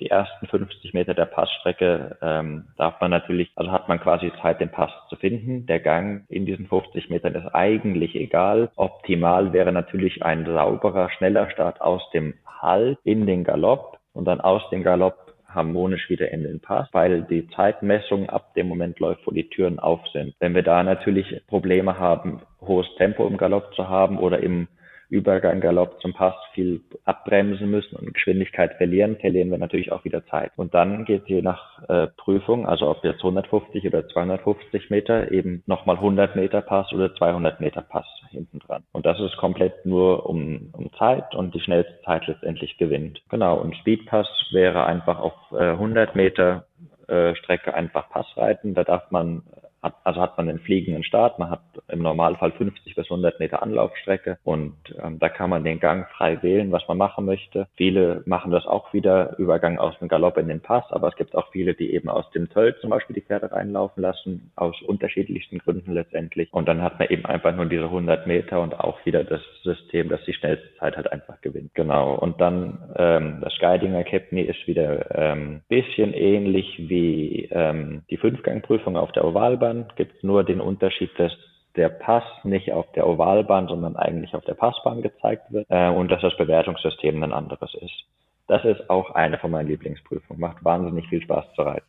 Die 0.00 0.10
ersten 0.10 0.46
50 0.46 0.92
Meter 0.92 1.14
der 1.14 1.26
Passstrecke 1.26 2.18
ähm, 2.20 2.66
darf 2.76 3.00
man 3.00 3.12
natürlich, 3.12 3.52
also 3.54 3.70
hat 3.70 3.88
man 3.88 4.00
quasi 4.00 4.32
Zeit, 4.42 4.60
den 4.60 4.70
Pass 4.70 4.90
zu 5.08 5.14
finden. 5.16 5.66
Der 5.66 5.78
Gang 5.78 6.24
in 6.28 6.46
diesen 6.46 6.66
50 6.66 7.10
Metern 7.10 7.34
ist 7.36 7.54
eigentlich 7.54 8.16
egal. 8.16 8.70
Optimal 8.74 9.52
wäre 9.52 9.70
natürlich 9.70 10.24
ein 10.24 10.46
sauberer, 10.46 11.10
schneller 11.10 11.48
Start 11.50 11.80
aus 11.80 12.02
dem 12.12 12.34
Halt 12.60 12.98
in 13.04 13.26
den 13.26 13.44
Galopp 13.44 13.98
und 14.14 14.24
dann 14.24 14.40
aus 14.40 14.68
dem 14.70 14.82
Galopp 14.82 15.23
harmonisch 15.54 16.08
wieder 16.10 16.30
in 16.30 16.42
den 16.42 16.60
Pass, 16.60 16.88
weil 16.92 17.22
die 17.22 17.48
Zeitmessung 17.48 18.28
ab 18.28 18.54
dem 18.54 18.68
Moment 18.68 18.98
läuft, 19.00 19.26
wo 19.26 19.30
die 19.30 19.48
Türen 19.48 19.78
auf 19.78 20.00
sind. 20.12 20.34
Wenn 20.40 20.54
wir 20.54 20.62
da 20.62 20.82
natürlich 20.82 21.42
Probleme 21.46 21.98
haben, 21.98 22.42
hohes 22.60 22.86
Tempo 22.96 23.26
im 23.26 23.36
Galopp 23.36 23.74
zu 23.74 23.88
haben 23.88 24.18
oder 24.18 24.42
im 24.42 24.68
Übergang 25.14 25.60
Galopp 25.60 26.00
zum 26.00 26.12
Pass 26.12 26.34
viel 26.54 26.80
abbremsen 27.04 27.70
müssen 27.70 27.94
und 27.94 28.12
Geschwindigkeit 28.12 28.74
verlieren, 28.78 29.16
verlieren 29.16 29.50
wir 29.52 29.58
natürlich 29.58 29.92
auch 29.92 30.04
wieder 30.04 30.26
Zeit. 30.26 30.50
Und 30.56 30.74
dann 30.74 31.04
geht 31.04 31.28
je 31.28 31.40
nach 31.40 31.88
äh, 31.88 32.08
Prüfung, 32.16 32.66
also 32.66 32.90
ob 32.90 33.04
jetzt 33.04 33.18
150 33.18 33.86
oder 33.86 34.08
250 34.08 34.90
Meter, 34.90 35.30
eben 35.30 35.62
nochmal 35.66 35.96
100 35.96 36.34
Meter 36.34 36.62
Pass 36.62 36.92
oder 36.92 37.14
200 37.14 37.60
Meter 37.60 37.82
Pass 37.82 38.06
hinten 38.30 38.58
dran. 38.58 38.82
Und 38.90 39.06
das 39.06 39.20
ist 39.20 39.36
komplett 39.36 39.86
nur 39.86 40.28
um, 40.28 40.70
um 40.72 40.92
Zeit 40.94 41.32
und 41.36 41.54
die 41.54 41.60
schnellste 41.60 42.00
Zeit 42.04 42.26
letztendlich 42.26 42.76
gewinnt. 42.76 43.22
Genau, 43.28 43.56
und 43.56 43.76
Speedpass 43.76 44.26
wäre 44.50 44.84
einfach 44.84 45.20
auf 45.20 45.34
äh, 45.52 45.70
100 45.70 46.16
Meter 46.16 46.66
äh, 47.06 47.36
Strecke 47.36 47.72
einfach 47.72 48.10
Pass 48.10 48.26
reiten. 48.36 48.74
Da 48.74 48.82
darf 48.82 49.12
man 49.12 49.44
hat, 49.84 49.94
also 50.04 50.20
hat 50.20 50.36
man 50.36 50.46
den 50.46 50.58
fliegenden 50.58 51.04
Start, 51.04 51.38
man 51.38 51.50
hat 51.50 51.62
im 51.88 52.00
Normalfall 52.00 52.52
50 52.52 52.94
bis 52.94 53.04
100 53.04 53.38
Meter 53.38 53.62
Anlaufstrecke 53.62 54.38
und 54.42 54.74
ähm, 55.02 55.18
da 55.18 55.28
kann 55.28 55.50
man 55.50 55.64
den 55.64 55.80
Gang 55.80 56.08
frei 56.16 56.42
wählen, 56.42 56.72
was 56.72 56.86
man 56.88 56.98
machen 56.98 57.24
möchte. 57.24 57.66
Viele 57.76 58.22
machen 58.26 58.50
das 58.50 58.66
auch 58.66 58.92
wieder, 58.92 59.38
Übergang 59.38 59.78
aus 59.78 59.98
dem 59.98 60.08
Galopp 60.08 60.38
in 60.38 60.48
den 60.48 60.60
Pass, 60.60 60.84
aber 60.90 61.08
es 61.08 61.16
gibt 61.16 61.34
auch 61.36 61.50
viele, 61.52 61.74
die 61.74 61.92
eben 61.94 62.08
aus 62.08 62.28
dem 62.30 62.48
Tölt 62.48 62.78
zum 62.80 62.90
Beispiel 62.90 63.14
die 63.14 63.22
Pferde 63.22 63.52
reinlaufen 63.52 64.02
lassen, 64.02 64.50
aus 64.56 64.80
unterschiedlichsten 64.82 65.58
Gründen 65.58 65.92
letztendlich. 65.92 66.52
Und 66.52 66.66
dann 66.66 66.82
hat 66.82 66.98
man 66.98 67.08
eben 67.08 67.26
einfach 67.26 67.54
nur 67.54 67.66
diese 67.66 67.84
100 67.84 68.26
Meter 68.26 68.60
und 68.60 68.78
auch 68.78 69.04
wieder 69.04 69.24
das 69.24 69.42
System, 69.62 70.08
dass 70.08 70.24
die 70.24 70.32
schnellste 70.32 70.74
Zeit 70.78 70.96
halt 70.96 71.12
einfach 71.12 71.40
gewinnt. 71.40 71.74
Genau. 71.74 72.14
Und 72.14 72.40
dann 72.40 72.78
ähm, 72.96 73.38
das 73.42 73.54
Guiding 73.58 73.94
Academy 73.94 74.42
ist 74.42 74.66
wieder 74.66 75.14
ähm, 75.14 75.62
bisschen 75.68 76.14
ähnlich 76.14 76.76
wie 76.78 77.48
ähm, 77.50 78.02
die 78.10 78.16
Fünfgangprüfung 78.16 78.96
auf 78.96 79.12
der 79.12 79.24
Ovalbahn 79.24 79.73
Ovalbahn 79.74 79.96
gibt 79.96 80.16
es 80.16 80.22
nur 80.22 80.44
den 80.44 80.60
Unterschied, 80.60 81.10
dass 81.18 81.32
der 81.76 81.88
Pass 81.88 82.24
nicht 82.44 82.72
auf 82.72 82.90
der 82.92 83.06
Ovalbahn, 83.06 83.68
sondern 83.68 83.96
eigentlich 83.96 84.34
auf 84.34 84.44
der 84.44 84.54
Passbahn 84.54 85.02
gezeigt 85.02 85.50
wird 85.50 85.66
äh, 85.70 85.88
und 85.88 86.08
dass 86.10 86.22
das 86.22 86.36
Bewertungssystem 86.36 87.22
ein 87.22 87.32
anderes 87.32 87.74
ist. 87.74 88.04
Das 88.46 88.64
ist 88.64 88.88
auch 88.90 89.10
eine 89.10 89.38
von 89.38 89.50
meinen 89.50 89.68
Lieblingsprüfungen. 89.68 90.40
Macht 90.40 90.64
wahnsinnig 90.64 91.08
viel 91.08 91.22
Spaß 91.22 91.46
zu 91.56 91.62
reiten. 91.62 91.86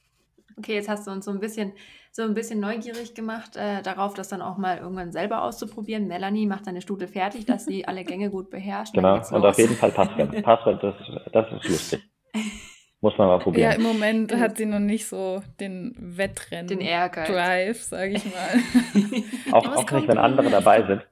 Okay, 0.58 0.76
jetzt 0.76 0.88
hast 0.88 1.06
du 1.06 1.12
uns 1.12 1.26
so 1.26 1.32
ein 1.32 1.42
bisschen, 1.42 1.74
so 2.12 2.24
ein 2.24 2.34
bisschen 2.34 2.62
neugierig 2.62 3.14
gemacht, 3.14 3.58
äh, 3.58 3.82
darauf, 3.82 4.14
das 4.14 4.30
dann 4.30 4.42
auch 4.42 4.58
mal 4.58 4.78
irgendwann 4.78 5.12
selber 5.12 5.44
auszuprobieren. 5.44 6.08
Melanie 6.08 6.48
macht 6.48 6.66
deine 6.66 6.82
Stute 6.82 7.10
fertig, 7.10 7.46
dass 7.46 7.66
sie 7.66 7.86
alle 7.86 8.06
Gänge 8.06 8.30
gut 8.30 8.50
beherrscht. 8.50 8.94
Genau, 8.94 9.16
und 9.16 9.46
auf 9.46 9.58
jeden 9.58 9.76
Fall 9.76 9.92
Passrennen. 9.92 10.42
Passrennen, 10.44 10.80
das, 10.82 10.96
das 11.32 11.52
ist 11.52 11.70
lustig. 11.70 12.04
Muss 13.06 13.20
man 13.20 13.28
mal 13.28 13.38
probieren. 13.38 13.70
Ja, 13.70 13.78
im 13.78 13.84
Moment 13.84 14.36
hat 14.36 14.58
sie 14.58 14.66
noch 14.66 14.80
nicht 14.80 15.06
so 15.06 15.44
den 15.60 15.94
Wettrennen. 15.96 16.66
Den 16.66 16.82
Ehrgeiz. 16.82 17.28
Drive, 17.28 17.84
sage 17.84 18.14
ich 18.14 18.26
mal. 18.26 19.22
auch 19.52 19.76
auch 19.76 19.92
nicht, 19.92 20.08
wenn 20.08 20.18
andere 20.18 20.50
dabei 20.50 20.82
sind. 20.88 21.06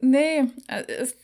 Nee, 0.00 0.44
äh, 0.68 0.84
es, 0.86 1.18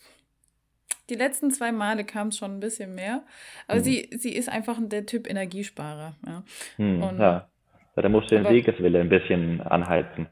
die 1.08 1.14
letzten 1.14 1.52
zwei 1.52 1.70
Male 1.70 2.02
kam 2.02 2.28
es 2.28 2.38
schon 2.38 2.50
ein 2.50 2.58
bisschen 2.58 2.96
mehr. 2.96 3.22
Aber 3.68 3.76
hm. 3.76 3.84
sie, 3.84 4.10
sie 4.18 4.34
ist 4.34 4.48
einfach 4.48 4.76
der 4.80 5.06
Typ 5.06 5.30
Energiesparer. 5.30 6.16
Ja. 6.26 6.42
Hm, 6.78 7.00
Und, 7.00 7.20
ja. 7.20 7.48
Da 7.94 8.08
musst 8.08 8.32
du 8.32 8.34
den 8.34 8.46
aber, 8.46 8.56
Siegeswille 8.56 9.02
ein 9.02 9.08
bisschen 9.08 9.60
anhalten. 9.60 10.26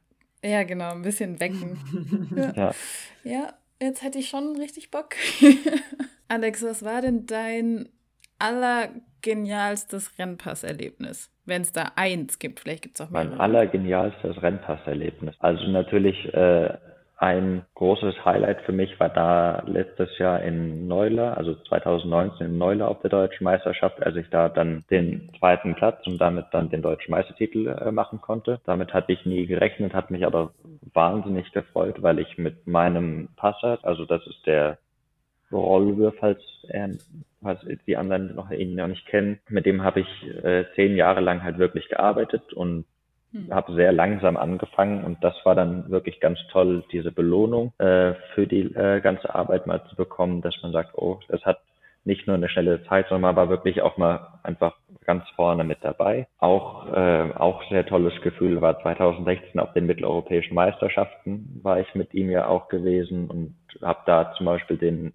Ja, 0.44 0.64
genau, 0.64 0.90
ein 0.90 1.02
bisschen 1.02 1.38
wecken. 1.38 2.32
ja. 2.36 2.52
ja. 2.56 2.74
ja, 3.22 3.52
jetzt 3.80 4.02
hätte 4.02 4.18
ich 4.18 4.28
schon 4.28 4.56
richtig 4.56 4.90
Bock. 4.90 5.14
Alex, 6.26 6.64
was 6.64 6.84
war 6.84 7.02
denn 7.02 7.26
dein 7.26 7.88
allergenialstes 8.40 10.18
Rennpasserlebnis? 10.18 11.30
Wenn 11.44 11.62
es 11.62 11.72
da 11.72 11.92
eins 11.96 12.38
gibt, 12.38 12.60
vielleicht 12.60 12.82
gibt 12.82 12.98
es 12.98 13.06
auch 13.06 13.10
mehr. 13.10 13.24
Mein 13.24 13.40
allergenialstes 13.40 14.42
Rennpasserlebnis. 14.42 15.34
Also 15.40 15.66
natürlich 15.68 16.32
äh, 16.34 16.76
ein 17.20 17.66
großes 17.74 18.24
Highlight 18.24 18.62
für 18.62 18.72
mich 18.72 18.98
war 18.98 19.10
da 19.10 19.62
letztes 19.66 20.16
Jahr 20.16 20.42
in 20.42 20.88
Neuler, 20.88 21.36
also 21.36 21.54
2019 21.54 22.46
in 22.46 22.56
Neuler 22.56 22.88
auf 22.88 23.02
der 23.02 23.10
deutschen 23.10 23.44
Meisterschaft, 23.44 24.02
als 24.02 24.16
ich 24.16 24.30
da 24.30 24.48
dann 24.48 24.84
den 24.90 25.30
zweiten 25.38 25.74
Platz 25.74 26.06
und 26.06 26.18
damit 26.18 26.46
dann 26.52 26.70
den 26.70 26.80
deutschen 26.80 27.10
Meistertitel 27.10 27.68
äh, 27.68 27.92
machen 27.92 28.22
konnte. 28.22 28.60
Damit 28.64 28.94
hatte 28.94 29.12
ich 29.12 29.26
nie 29.26 29.46
gerechnet, 29.46 29.92
hat 29.92 30.10
mich 30.10 30.24
aber 30.24 30.52
wahnsinnig 30.94 31.52
gefreut, 31.52 32.00
weil 32.00 32.20
ich 32.20 32.38
mit 32.38 32.66
meinem 32.66 33.28
Passer, 33.36 33.78
also 33.82 34.06
das 34.06 34.26
ist 34.26 34.46
der 34.46 34.78
Rollwürf, 35.52 36.14
falls 36.18 36.40
er 36.68 36.90
falls 37.42 37.60
die 37.86 37.96
anderen 37.96 38.34
noch 38.34 38.50
ihn 38.50 38.74
noch 38.74 38.86
nicht 38.86 39.06
kennen, 39.06 39.40
mit 39.48 39.66
dem 39.66 39.82
habe 39.82 40.00
ich 40.00 40.44
äh, 40.44 40.64
zehn 40.74 40.96
Jahre 40.96 41.20
lang 41.20 41.42
halt 41.42 41.58
wirklich 41.58 41.88
gearbeitet 41.88 42.52
und 42.52 42.84
hm. 43.32 43.52
habe 43.52 43.74
sehr 43.74 43.92
langsam 43.92 44.36
angefangen 44.36 45.04
und 45.04 45.22
das 45.24 45.34
war 45.44 45.54
dann 45.54 45.90
wirklich 45.90 46.20
ganz 46.20 46.38
toll, 46.50 46.84
diese 46.92 47.12
Belohnung 47.12 47.72
äh, 47.78 48.14
für 48.34 48.46
die 48.46 48.62
äh, 48.74 49.00
ganze 49.00 49.34
Arbeit 49.34 49.66
mal 49.66 49.82
zu 49.88 49.96
bekommen, 49.96 50.42
dass 50.42 50.54
man 50.62 50.72
sagt, 50.72 50.96
oh, 50.96 51.20
das 51.28 51.42
hat 51.44 51.60
nicht 52.04 52.26
nur 52.26 52.36
eine 52.36 52.48
schnelle 52.48 52.82
Zeit, 52.84 53.06
sondern 53.08 53.34
man 53.34 53.36
war 53.36 53.48
wirklich 53.48 53.82
auch 53.82 53.96
mal 53.96 54.38
einfach 54.42 54.74
ganz 55.04 55.24
vorne 55.36 55.64
mit 55.64 55.78
dabei. 55.82 56.28
Auch 56.38 56.86
äh, 56.92 57.30
auch 57.34 57.62
sehr 57.68 57.86
tolles 57.86 58.18
Gefühl 58.22 58.60
war 58.60 58.80
2016 58.80 59.60
auf 59.60 59.72
den 59.72 59.86
mitteleuropäischen 59.86 60.54
Meisterschaften 60.54 61.60
war 61.62 61.80
ich 61.80 61.94
mit 61.94 62.14
ihm 62.14 62.30
ja 62.30 62.46
auch 62.46 62.68
gewesen 62.68 63.28
und 63.28 63.54
habe 63.82 64.00
da 64.06 64.32
zum 64.36 64.46
Beispiel 64.46 64.78
den 64.78 65.12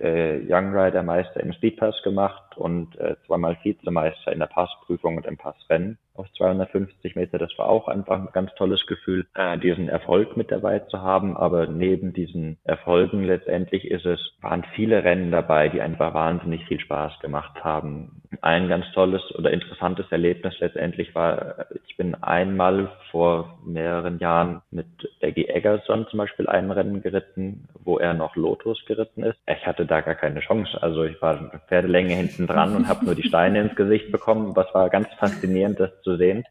äh, 0.00 0.40
Young 0.48 0.74
Rider 0.74 1.02
Meister 1.02 1.40
im 1.40 1.52
Speedpass 1.52 2.02
gemacht 2.02 2.47
und 2.58 2.98
äh, 2.98 3.16
zweimal 3.26 3.56
Vizemeister 3.62 4.32
in 4.32 4.40
der 4.40 4.46
Passprüfung 4.46 5.16
und 5.16 5.26
im 5.26 5.36
Passrennen 5.36 5.98
auf 6.18 6.30
250 6.32 7.16
Meter. 7.16 7.38
Das 7.38 7.56
war 7.56 7.68
auch 7.68 7.88
einfach 7.88 8.18
ein 8.18 8.28
ganz 8.32 8.52
tolles 8.56 8.86
Gefühl, 8.86 9.26
äh, 9.34 9.56
diesen 9.58 9.88
Erfolg 9.88 10.36
mit 10.36 10.50
dabei 10.50 10.80
zu 10.80 11.00
haben. 11.00 11.36
Aber 11.36 11.66
neben 11.66 12.12
diesen 12.12 12.58
Erfolgen 12.64 13.24
letztendlich 13.24 13.84
ist 13.84 14.04
es, 14.04 14.20
waren 14.40 14.64
viele 14.74 15.04
Rennen 15.04 15.30
dabei, 15.30 15.68
die 15.68 15.80
einfach 15.80 16.14
wahnsinnig 16.14 16.64
viel 16.66 16.80
Spaß 16.80 17.20
gemacht 17.20 17.62
haben. 17.62 18.22
Ein 18.42 18.68
ganz 18.68 18.84
tolles 18.92 19.22
oder 19.36 19.50
interessantes 19.50 20.06
Erlebnis 20.10 20.54
letztendlich 20.58 21.14
war, 21.14 21.66
ich 21.86 21.96
bin 21.96 22.14
einmal 22.16 22.90
vor 23.10 23.58
mehreren 23.64 24.18
Jahren 24.18 24.62
mit 24.70 24.86
Eggy 25.20 25.48
Eggerson 25.48 26.06
zum 26.10 26.18
Beispiel 26.18 26.46
ein 26.46 26.70
Rennen 26.70 27.02
geritten, 27.02 27.68
wo 27.84 27.98
er 27.98 28.14
noch 28.14 28.36
Lotus 28.36 28.84
geritten 28.86 29.22
ist. 29.22 29.38
Ich 29.46 29.66
hatte 29.66 29.86
da 29.86 30.00
gar 30.00 30.14
keine 30.14 30.40
Chance. 30.40 30.82
Also 30.82 31.04
ich 31.04 31.20
war 31.22 31.60
Pferdelänge 31.68 32.14
hinten 32.14 32.46
dran 32.48 32.74
und 32.74 32.88
habe 32.88 33.04
nur 33.04 33.14
die 33.14 33.28
Steine 33.28 33.60
ins 33.60 33.76
Gesicht 33.76 34.10
bekommen. 34.10 34.56
Was 34.56 34.72
war 34.74 34.90
ganz 34.90 35.08
faszinierend, 35.18 35.78
das 35.78 35.90
zu 36.02 36.16
sehen, 36.16 36.44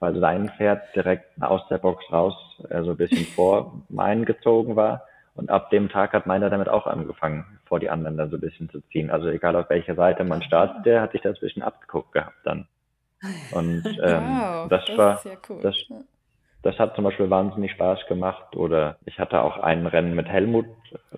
weil 0.00 0.18
sein 0.18 0.50
Pferd 0.56 0.82
direkt 0.96 1.30
aus 1.40 1.62
der 1.68 1.78
Box 1.78 2.04
raus, 2.10 2.34
also 2.70 2.92
ein 2.92 2.96
bisschen 2.96 3.26
vor 3.26 3.82
meinen 3.88 4.24
gezogen 4.24 4.76
war. 4.76 5.06
Und 5.34 5.50
ab 5.50 5.70
dem 5.70 5.88
Tag 5.88 6.12
hat 6.12 6.26
meiner 6.26 6.50
damit 6.50 6.68
auch 6.68 6.86
angefangen, 6.86 7.46
vor 7.64 7.80
die 7.80 7.88
anderen 7.88 8.16
dann 8.16 8.30
so 8.30 8.36
ein 8.36 8.40
bisschen 8.40 8.68
zu 8.68 8.80
ziehen. 8.92 9.10
Also 9.10 9.28
egal 9.28 9.56
auf 9.56 9.70
welcher 9.70 9.94
Seite 9.94 10.24
man 10.24 10.42
startet, 10.42 10.84
der 10.84 11.00
hat 11.00 11.12
sich 11.12 11.22
das 11.22 11.36
ein 11.36 11.40
bisschen 11.40 11.62
abgeguckt 11.62 12.12
gehabt 12.12 12.36
dann. 12.44 12.66
Und 13.52 13.84
ähm, 14.02 14.22
wow, 14.22 14.68
das, 14.68 14.84
das 14.86 14.98
war, 14.98 15.20
cool. 15.48 15.60
das, 15.62 15.76
das 16.62 16.78
hat 16.78 16.94
zum 16.94 17.04
Beispiel 17.04 17.30
wahnsinnig 17.30 17.72
Spaß 17.72 18.06
gemacht. 18.08 18.56
Oder 18.56 18.96
ich 19.06 19.18
hatte 19.18 19.40
auch 19.40 19.58
ein 19.58 19.86
Rennen 19.86 20.14
mit 20.14 20.28
Helmut 20.28 20.66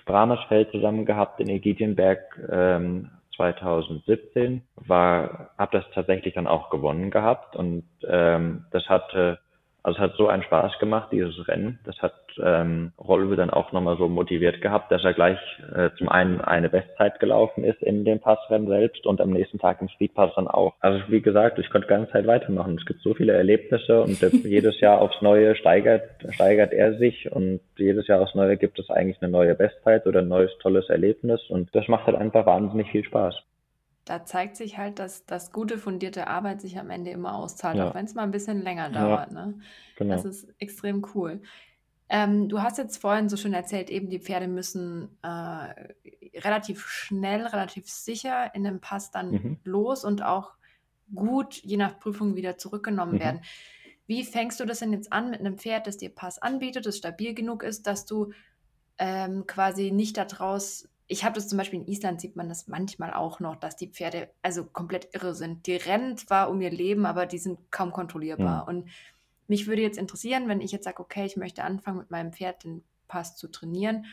Bramersfeld 0.04 0.70
zusammen 0.70 1.06
gehabt 1.06 1.40
in 1.40 1.48
Egidienberg 1.48 2.20
ähm, 2.50 3.10
2017. 3.36 4.62
War, 4.76 5.50
habe 5.58 5.78
das 5.78 5.84
tatsächlich 5.94 6.34
dann 6.34 6.46
auch 6.46 6.70
gewonnen 6.70 7.10
gehabt 7.10 7.56
und 7.56 7.84
ähm, 8.06 8.66
das 8.70 8.88
hatte 8.88 9.38
also 9.84 9.98
es 9.98 10.02
hat 10.02 10.16
so 10.16 10.28
einen 10.28 10.42
Spaß 10.42 10.78
gemacht, 10.78 11.10
dieses 11.12 11.46
Rennen. 11.46 11.78
Das 11.84 12.00
hat 12.00 12.14
ähm, 12.42 12.92
Rolve 12.98 13.36
dann 13.36 13.50
auch 13.50 13.70
nochmal 13.72 13.98
so 13.98 14.08
motiviert 14.08 14.62
gehabt, 14.62 14.90
dass 14.90 15.04
er 15.04 15.12
gleich 15.12 15.38
äh, 15.74 15.90
zum 15.98 16.08
einen 16.08 16.40
eine 16.40 16.70
Bestzeit 16.70 17.20
gelaufen 17.20 17.64
ist 17.64 17.82
in 17.82 18.06
dem 18.06 18.18
Passrennen 18.18 18.66
selbst 18.66 19.06
und 19.06 19.20
am 19.20 19.30
nächsten 19.30 19.58
Tag 19.58 19.82
im 19.82 19.90
Speedpass 19.90 20.32
dann 20.36 20.48
auch. 20.48 20.72
Also 20.80 21.02
wie 21.08 21.20
gesagt, 21.20 21.58
ich 21.58 21.68
konnte 21.68 21.86
ganze 21.86 22.12
Zeit 22.12 22.26
weitermachen. 22.26 22.78
Es 22.80 22.86
gibt 22.86 23.02
so 23.02 23.12
viele 23.12 23.34
Erlebnisse 23.34 24.00
und 24.00 24.18
jedes 24.44 24.80
Jahr 24.80 25.02
aufs 25.02 25.20
Neue 25.20 25.54
steigert, 25.54 26.02
steigert 26.30 26.72
er 26.72 26.94
sich 26.94 27.30
und 27.30 27.60
jedes 27.76 28.06
Jahr 28.06 28.22
aufs 28.22 28.34
Neue 28.34 28.56
gibt 28.56 28.78
es 28.78 28.88
eigentlich 28.88 29.20
eine 29.20 29.30
neue 29.30 29.54
Bestzeit 29.54 30.06
oder 30.06 30.20
ein 30.20 30.28
neues 30.28 30.56
tolles 30.60 30.88
Erlebnis 30.88 31.42
und 31.50 31.68
das 31.74 31.88
macht 31.88 32.06
halt 32.06 32.16
einfach 32.16 32.46
wahnsinnig 32.46 32.90
viel 32.90 33.04
Spaß 33.04 33.36
da 34.04 34.24
zeigt 34.24 34.56
sich 34.56 34.76
halt, 34.78 34.98
dass 34.98 35.24
das 35.26 35.52
gute, 35.52 35.78
fundierte 35.78 36.26
Arbeit 36.26 36.60
sich 36.60 36.78
am 36.78 36.90
Ende 36.90 37.10
immer 37.10 37.34
auszahlt, 37.34 37.76
ja. 37.76 37.88
auch 37.88 37.94
wenn 37.94 38.04
es 38.04 38.14
mal 38.14 38.22
ein 38.22 38.30
bisschen 38.30 38.62
länger 38.62 38.90
dauert. 38.90 39.32
Ja, 39.32 39.46
ne? 39.46 39.58
genau. 39.96 40.14
Das 40.14 40.24
ist 40.24 40.48
extrem 40.58 41.06
cool. 41.14 41.40
Ähm, 42.08 42.48
du 42.48 42.60
hast 42.60 42.78
jetzt 42.78 42.98
vorhin 42.98 43.28
so 43.28 43.36
schön 43.36 43.54
erzählt, 43.54 43.88
eben 43.88 44.10
die 44.10 44.20
Pferde 44.20 44.46
müssen 44.46 45.16
äh, 45.22 46.38
relativ 46.38 46.86
schnell, 46.86 47.46
relativ 47.46 47.88
sicher 47.88 48.54
in 48.54 48.64
dem 48.64 48.80
Pass 48.80 49.10
dann 49.10 49.30
mhm. 49.30 49.58
los 49.64 50.04
und 50.04 50.22
auch 50.22 50.52
gut, 51.14 51.54
je 51.54 51.76
nach 51.76 51.98
Prüfung, 51.98 52.36
wieder 52.36 52.58
zurückgenommen 52.58 53.14
mhm. 53.14 53.20
werden. 53.20 53.40
Wie 54.06 54.22
fängst 54.24 54.60
du 54.60 54.66
das 54.66 54.80
denn 54.80 54.92
jetzt 54.92 55.12
an 55.12 55.30
mit 55.30 55.40
einem 55.40 55.56
Pferd, 55.56 55.86
das 55.86 55.96
dir 55.96 56.14
Pass 56.14 56.38
anbietet, 56.40 56.84
das 56.84 56.98
stabil 56.98 57.32
genug 57.32 57.62
ist, 57.62 57.86
dass 57.86 58.04
du 58.04 58.32
ähm, 58.98 59.46
quasi 59.46 59.90
nicht 59.90 60.18
daraus 60.18 60.88
ich 61.14 61.22
habe 61.22 61.36
das 61.36 61.46
zum 61.46 61.58
Beispiel 61.58 61.78
in 61.78 61.86
Island, 61.86 62.20
sieht 62.20 62.34
man 62.34 62.48
das 62.48 62.66
manchmal 62.66 63.14
auch 63.14 63.38
noch, 63.38 63.54
dass 63.54 63.76
die 63.76 63.86
Pferde 63.86 64.30
also 64.42 64.64
komplett 64.64 65.14
irre 65.14 65.32
sind. 65.32 65.68
Die 65.68 65.76
rennen 65.76 66.16
zwar 66.16 66.50
um 66.50 66.60
ihr 66.60 66.72
Leben, 66.72 67.06
aber 67.06 67.24
die 67.24 67.38
sind 67.38 67.70
kaum 67.70 67.92
kontrollierbar. 67.92 68.62
Mhm. 68.62 68.68
Und 68.68 68.90
mich 69.46 69.68
würde 69.68 69.82
jetzt 69.82 69.96
interessieren, 69.96 70.48
wenn 70.48 70.60
ich 70.60 70.72
jetzt 70.72 70.82
sage, 70.82 70.98
okay, 71.00 71.24
ich 71.24 71.36
möchte 71.36 71.62
anfangen, 71.62 71.98
mit 71.98 72.10
meinem 72.10 72.32
Pferd 72.32 72.64
den 72.64 72.82
Pass 73.06 73.36
zu 73.36 73.46
trainieren. 73.46 74.06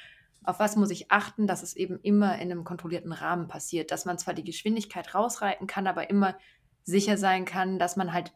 Auf 0.43 0.59
was 0.59 0.75
muss 0.75 0.91
ich 0.91 1.09
achten, 1.09 1.47
dass 1.47 1.63
es 1.63 1.75
eben 1.75 1.99
immer 2.03 2.35
in 2.35 2.51
einem 2.51 2.63
kontrollierten 2.63 3.13
Rahmen 3.13 3.47
passiert, 3.47 3.89
dass 3.89 4.05
man 4.05 4.19
zwar 4.19 4.35
die 4.35 4.43
Geschwindigkeit 4.43 5.15
rausreiten 5.15 5.65
kann, 5.65 5.87
aber 5.87 6.07
immer 6.11 6.37
sicher 6.83 7.17
sein 7.17 7.45
kann, 7.45 7.79
dass 7.79 7.95
man 7.95 8.13
halt 8.13 8.31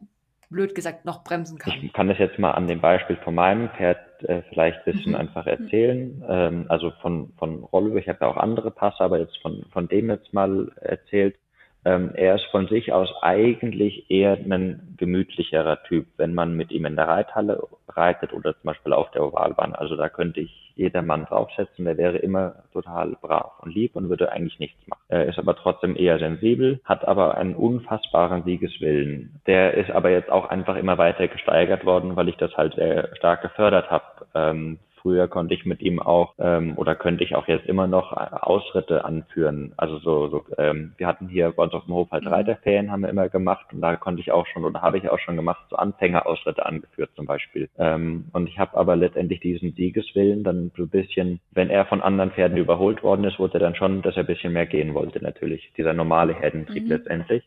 blöd 0.49 0.75
gesagt 0.75 1.05
noch 1.05 1.23
bremsen 1.23 1.57
kann. 1.57 1.73
Ich 1.81 1.93
kann 1.93 2.07
das 2.07 2.17
jetzt 2.17 2.39
mal 2.39 2.51
an 2.51 2.67
dem 2.67 2.81
Beispiel 2.81 3.17
von 3.17 3.35
meinem 3.35 3.69
Pferd 3.69 3.97
äh, 4.23 4.41
vielleicht 4.49 4.79
ein 4.79 4.93
bisschen 4.93 5.11
mhm. 5.11 5.17
einfach 5.17 5.45
erzählen. 5.45 6.23
Ähm, 6.27 6.65
also 6.69 6.91
von, 7.01 7.33
von 7.37 7.63
Rollo, 7.63 7.95
ich 7.97 8.07
habe 8.07 8.19
ja 8.21 8.27
auch 8.27 8.37
andere 8.37 8.71
Passe, 8.71 9.01
aber 9.01 9.19
jetzt 9.19 9.37
von, 9.41 9.65
von 9.71 9.87
dem 9.87 10.09
jetzt 10.09 10.33
mal 10.33 10.71
erzählt. 10.81 11.37
Ähm, 11.85 12.11
er 12.15 12.35
ist 12.35 12.45
von 12.45 12.67
sich 12.67 12.91
aus 12.91 13.09
eigentlich 13.21 14.09
eher 14.09 14.33
ein 14.33 14.95
gemütlicherer 14.97 15.83
Typ, 15.83 16.07
wenn 16.17 16.33
man 16.33 16.55
mit 16.55 16.71
ihm 16.71 16.85
in 16.85 16.95
der 16.95 17.07
Reithalle 17.07 17.61
reitet 17.87 18.33
oder 18.33 18.53
zum 18.53 18.63
Beispiel 18.63 18.91
auf 18.93 19.11
der 19.11 19.23
Ovalbahn. 19.23 19.75
Also 19.75 19.95
da 19.95 20.09
könnte 20.09 20.41
ich 20.41 20.73
jedermann 20.75 21.25
draufsetzen, 21.25 21.85
der 21.85 21.97
wäre 21.97 22.17
immer 22.17 22.63
total 22.73 23.15
brav 23.21 23.51
und 23.61 23.73
lieb 23.73 23.95
und 23.95 24.09
würde 24.09 24.31
eigentlich 24.31 24.59
nichts 24.59 24.87
machen. 24.87 25.01
Er 25.09 25.25
ist 25.25 25.39
aber 25.39 25.55
trotzdem 25.55 25.95
eher 25.95 26.19
sensibel, 26.19 26.81
hat 26.83 27.07
aber 27.07 27.37
einen 27.37 27.55
unfassbaren 27.55 28.43
Siegeswillen. 28.43 29.39
Der 29.47 29.75
ist 29.75 29.91
aber 29.91 30.09
jetzt 30.09 30.31
auch 30.31 30.49
einfach 30.49 30.75
immer 30.75 30.97
weiter 30.97 31.27
gesteigert 31.27 31.85
worden, 31.85 32.15
weil 32.15 32.29
ich 32.29 32.37
das 32.37 32.55
halt 32.57 32.75
sehr 32.75 33.15
stark 33.15 33.41
gefördert 33.41 33.89
habe. 33.89 34.05
Ähm, 34.33 34.79
Früher 35.05 35.27
konnte 35.27 35.53
ich 35.53 35.67
mit 35.67 35.83
ihm 35.83 35.99
auch 35.99 36.33
ähm, 36.39 36.73
oder 36.77 36.95
könnte 36.95 37.23
ich 37.23 37.35
auch 37.35 37.47
jetzt 37.47 37.67
immer 37.67 37.85
noch 37.85 38.13
äh, 38.13 38.25
Ausritte 38.41 39.05
anführen. 39.05 39.71
Also 39.77 39.99
so, 39.99 40.29
so 40.29 40.45
ähm, 40.57 40.93
wir 40.97 41.05
hatten 41.05 41.27
hier 41.27 41.51
bei 41.51 41.61
uns 41.61 41.73
auf 41.73 41.85
dem 41.85 41.93
Hof 41.93 42.09
halt 42.09 42.23
mhm. 42.23 42.29
Reiterferien 42.29 42.91
haben 42.91 43.03
wir 43.03 43.09
immer 43.09 43.29
gemacht 43.29 43.67
und 43.71 43.81
da 43.81 43.97
konnte 43.97 44.21
ich 44.21 44.31
auch 44.31 44.47
schon 44.47 44.65
oder 44.65 44.81
habe 44.81 44.97
ich 44.97 45.07
auch 45.07 45.19
schon 45.19 45.35
gemacht, 45.35 45.63
so 45.69 45.75
Anfängerausritte 45.75 46.65
angeführt 46.65 47.11
zum 47.15 47.27
Beispiel. 47.27 47.69
Ähm, 47.77 48.25
und 48.33 48.49
ich 48.49 48.57
habe 48.57 48.75
aber 48.75 48.95
letztendlich 48.95 49.41
diesen 49.41 49.73
Siegeswillen 49.73 50.43
dann 50.43 50.71
so 50.75 50.81
ein 50.81 50.89
bisschen, 50.89 51.39
wenn 51.51 51.69
er 51.69 51.85
von 51.85 52.01
anderen 52.01 52.31
Pferden 52.31 52.57
überholt 52.57 53.03
worden 53.03 53.25
ist, 53.25 53.37
wurde 53.37 53.53
er 53.53 53.59
dann 53.59 53.75
schon, 53.75 54.01
dass 54.01 54.15
er 54.15 54.23
ein 54.23 54.25
bisschen 54.25 54.53
mehr 54.53 54.65
gehen 54.65 54.95
wollte 54.95 55.21
natürlich. 55.21 55.71
Dieser 55.77 55.93
normale 55.93 56.33
Herdentrieb 56.33 56.85
mhm. 56.85 56.89
letztendlich 56.89 57.43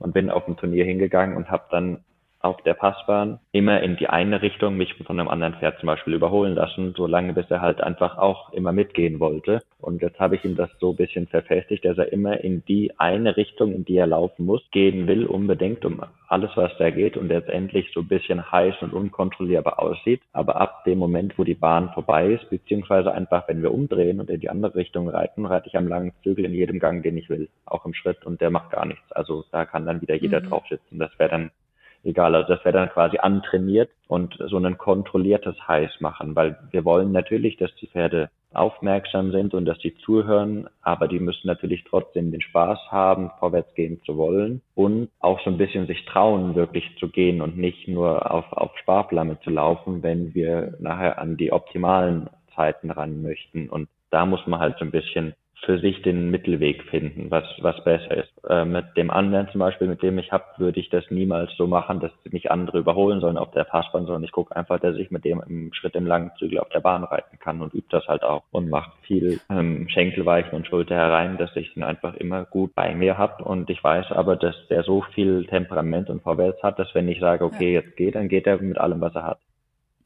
und 0.00 0.14
bin 0.14 0.30
auf 0.30 0.48
ein 0.48 0.56
Turnier 0.56 0.84
hingegangen 0.84 1.36
und 1.36 1.48
habe 1.48 1.66
dann 1.70 1.98
auf 2.40 2.62
der 2.62 2.74
Passbahn 2.74 3.40
immer 3.52 3.82
in 3.82 3.96
die 3.96 4.08
eine 4.08 4.42
Richtung 4.42 4.76
mich 4.76 4.94
von 4.94 5.18
einem 5.18 5.28
anderen 5.28 5.54
Pferd 5.54 5.78
zum 5.80 5.88
Beispiel 5.88 6.14
überholen 6.14 6.54
lassen, 6.54 6.94
solange 6.96 7.32
bis 7.32 7.50
er 7.50 7.60
halt 7.60 7.80
einfach 7.80 8.18
auch 8.18 8.52
immer 8.52 8.72
mitgehen 8.72 9.20
wollte. 9.20 9.62
Und 9.80 10.02
jetzt 10.02 10.18
habe 10.20 10.36
ich 10.36 10.44
ihm 10.44 10.56
das 10.56 10.70
so 10.80 10.90
ein 10.90 10.96
bisschen 10.96 11.26
verfestigt, 11.26 11.84
dass 11.84 11.98
er 11.98 12.12
immer 12.12 12.42
in 12.42 12.64
die 12.66 12.92
eine 12.98 13.36
Richtung, 13.36 13.72
in 13.72 13.84
die 13.84 13.96
er 13.96 14.06
laufen 14.06 14.44
muss, 14.46 14.62
gehen 14.70 15.06
will, 15.06 15.26
unbedingt 15.26 15.84
um 15.84 16.02
alles, 16.28 16.50
was 16.56 16.70
da 16.78 16.90
geht 16.90 17.16
und 17.16 17.28
letztendlich 17.28 17.90
so 17.92 18.00
ein 18.00 18.08
bisschen 18.08 18.50
heiß 18.50 18.74
und 18.82 18.92
unkontrollierbar 18.92 19.80
aussieht. 19.80 20.20
Aber 20.32 20.60
ab 20.60 20.84
dem 20.84 20.98
Moment, 20.98 21.38
wo 21.38 21.44
die 21.44 21.54
Bahn 21.54 21.90
vorbei 21.94 22.32
ist, 22.32 22.50
beziehungsweise 22.50 23.12
einfach, 23.12 23.48
wenn 23.48 23.62
wir 23.62 23.72
umdrehen 23.72 24.20
und 24.20 24.30
in 24.30 24.40
die 24.40 24.50
andere 24.50 24.74
Richtung 24.74 25.08
reiten, 25.08 25.46
reite 25.46 25.68
ich 25.68 25.76
am 25.76 25.88
langen 25.88 26.12
Zügel 26.22 26.44
in 26.44 26.54
jedem 26.54 26.78
Gang, 26.78 27.02
den 27.02 27.16
ich 27.16 27.30
will, 27.30 27.48
auch 27.64 27.84
im 27.86 27.94
Schritt 27.94 28.24
und 28.26 28.40
der 28.40 28.50
macht 28.50 28.70
gar 28.70 28.84
nichts. 28.84 29.10
Also 29.12 29.44
da 29.50 29.64
kann 29.64 29.86
dann 29.86 30.00
wieder 30.02 30.14
jeder 30.14 30.40
mhm. 30.40 30.48
drauf 30.48 30.64
sitzen. 30.68 30.98
Das 30.98 31.10
wäre 31.18 31.30
dann 31.30 31.50
egal. 32.04 32.34
Also 32.34 32.54
das 32.54 32.64
wäre 32.64 32.78
dann 32.78 32.90
quasi 32.90 33.18
antrainiert 33.18 33.90
und 34.06 34.36
so 34.46 34.56
ein 34.56 34.78
kontrolliertes 34.78 35.56
Heiß 35.66 36.00
machen, 36.00 36.36
weil 36.36 36.58
wir 36.70 36.84
wollen 36.84 37.12
natürlich, 37.12 37.56
dass 37.56 37.74
die 37.76 37.88
Pferde 37.88 38.30
aufmerksam 38.54 39.30
sind 39.30 39.52
und 39.52 39.66
dass 39.66 39.78
sie 39.80 39.94
zuhören, 40.04 40.68
aber 40.80 41.06
die 41.06 41.20
müssen 41.20 41.46
natürlich 41.46 41.84
trotzdem 41.84 42.30
den 42.30 42.40
Spaß 42.40 42.78
haben, 42.90 43.30
vorwärts 43.38 43.74
gehen 43.74 44.00
zu 44.04 44.16
wollen 44.16 44.62
und 44.74 45.10
auch 45.20 45.40
so 45.44 45.50
ein 45.50 45.58
bisschen 45.58 45.86
sich 45.86 46.04
trauen, 46.06 46.54
wirklich 46.54 46.96
zu 46.98 47.08
gehen 47.08 47.42
und 47.42 47.58
nicht 47.58 47.88
nur 47.88 48.30
auf, 48.30 48.50
auf 48.52 48.76
Sparflamme 48.78 49.38
zu 49.40 49.50
laufen, 49.50 50.02
wenn 50.02 50.34
wir 50.34 50.74
nachher 50.80 51.18
an 51.18 51.36
die 51.36 51.52
optimalen 51.52 52.30
Zeiten 52.54 52.90
ran 52.90 53.22
möchten. 53.22 53.68
Und 53.68 53.88
da 54.10 54.24
muss 54.24 54.46
man 54.46 54.60
halt 54.60 54.78
so 54.78 54.84
ein 54.84 54.90
bisschen 54.90 55.34
für 55.64 55.78
sich 55.78 56.02
den 56.02 56.30
Mittelweg 56.30 56.84
finden, 56.84 57.30
was, 57.30 57.44
was 57.60 57.82
besser 57.84 58.16
ist. 58.16 58.32
Äh, 58.48 58.64
mit 58.64 58.96
dem 58.96 59.10
anderen 59.10 59.48
zum 59.50 59.58
Beispiel, 59.60 59.88
mit 59.88 60.02
dem 60.02 60.18
ich 60.18 60.32
habe, 60.32 60.44
würde 60.58 60.80
ich 60.80 60.88
das 60.88 61.10
niemals 61.10 61.50
so 61.56 61.66
machen, 61.66 62.00
dass 62.00 62.12
mich 62.30 62.50
andere 62.50 62.78
überholen 62.78 63.20
sollen 63.20 63.36
auf 63.36 63.50
der 63.50 63.64
Fahrbahn, 63.64 64.06
sondern 64.06 64.24
ich 64.24 64.32
gucke 64.32 64.54
einfach, 64.54 64.78
dass 64.80 64.96
ich 64.96 65.10
mit 65.10 65.24
dem 65.24 65.42
im 65.46 65.72
Schritt 65.74 65.94
im 65.94 66.06
langen 66.06 66.30
Zügel 66.38 66.58
auf 66.58 66.68
der 66.68 66.80
Bahn 66.80 67.04
reiten 67.04 67.38
kann 67.38 67.60
und 67.60 67.74
übe 67.74 67.86
das 67.90 68.06
halt 68.06 68.22
auch 68.22 68.44
und 68.50 68.70
mache 68.70 68.92
viel 69.02 69.40
ähm, 69.50 69.88
Schenkelweichen 69.88 70.54
und 70.54 70.66
Schulter 70.66 70.94
herein, 70.94 71.38
dass 71.38 71.54
ich 71.56 71.76
ihn 71.76 71.82
einfach 71.82 72.14
immer 72.14 72.44
gut 72.44 72.74
bei 72.74 72.94
mir 72.94 73.18
habe 73.18 73.44
und 73.44 73.68
ich 73.70 73.82
weiß 73.82 74.12
aber, 74.12 74.36
dass 74.36 74.56
der 74.68 74.84
so 74.84 75.02
viel 75.14 75.46
Temperament 75.46 76.08
und 76.10 76.22
Vorwärts 76.22 76.62
hat, 76.62 76.78
dass 76.78 76.94
wenn 76.94 77.08
ich 77.08 77.20
sage, 77.20 77.44
okay, 77.44 77.72
jetzt 77.72 77.96
geht, 77.96 78.14
dann 78.14 78.28
geht 78.28 78.46
er 78.46 78.60
mit 78.62 78.78
allem, 78.78 79.00
was 79.00 79.14
er 79.14 79.24
hat. 79.24 79.38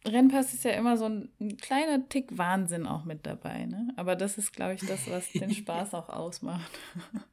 Rennpass 0.07 0.53
ist 0.53 0.65
ja 0.65 0.73
immer 0.73 0.97
so 0.97 1.07
ein, 1.07 1.29
ein, 1.41 1.57
kleiner 1.57 2.09
Tick 2.09 2.37
Wahnsinn 2.37 2.87
auch 2.87 3.05
mit 3.05 3.27
dabei, 3.27 3.67
ne? 3.67 3.89
Aber 3.97 4.17
das 4.17 4.39
ist, 4.39 4.53
glaube 4.53 4.75
ich, 4.75 4.81
das, 4.81 5.11
was 5.11 5.31
den 5.33 5.51
Spaß 5.51 5.95
auch 5.95 6.09
ausmacht. 6.09 6.71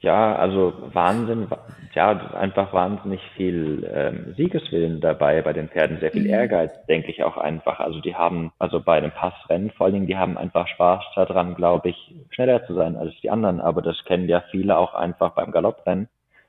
Ja, 0.00 0.36
also 0.36 0.74
Wahnsinn, 0.92 1.48
ja, 1.92 2.10
einfach 2.34 2.72
wahnsinnig 2.72 3.20
viel 3.34 3.84
ähm, 3.92 4.32
Siegeswillen 4.36 5.00
dabei 5.00 5.42
bei 5.42 5.52
den 5.52 5.68
Pferden, 5.68 5.98
sehr 5.98 6.12
viel 6.12 6.22
mhm. 6.22 6.30
Ehrgeiz, 6.30 6.70
denke 6.86 7.10
ich 7.10 7.24
auch 7.24 7.36
einfach. 7.36 7.80
Also 7.80 8.00
die 8.00 8.14
haben, 8.14 8.52
also 8.60 8.80
bei 8.80 9.00
den 9.00 9.10
Passrennen 9.10 9.72
vor 9.72 9.86
allen 9.86 9.94
Dingen, 9.94 10.06
die 10.06 10.16
haben 10.16 10.38
einfach 10.38 10.68
Spaß 10.68 11.02
daran, 11.16 11.56
glaube 11.56 11.88
ich, 11.88 12.14
schneller 12.30 12.64
zu 12.66 12.74
sein 12.74 12.96
als 12.96 13.12
die 13.22 13.30
anderen. 13.30 13.60
Aber 13.60 13.82
das 13.82 13.96
kennen 14.04 14.28
ja 14.28 14.44
viele 14.52 14.78
auch 14.78 14.94
einfach 14.94 15.32
beim 15.32 15.50
Galopprennen. 15.50 16.08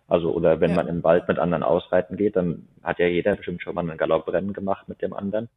Also 0.10 0.34
oder 0.34 0.60
wenn 0.60 0.72
ja. 0.72 0.78
man 0.78 0.88
im 0.88 1.04
Wald 1.04 1.28
mit 1.28 1.40
anderen 1.40 1.64
ausreiten 1.64 2.18
geht, 2.18 2.36
dann 2.36 2.68
hat 2.84 3.00
ja 3.00 3.08
jeder 3.08 3.36
bestimmt 3.36 3.62
schon 3.62 3.76
mal 3.76 3.90
ein 3.90 3.98
Galopprennen 3.98 4.54
gemacht 4.54 4.90
mit 4.90 5.02
dem 5.02 5.14
anderen. 5.14 5.50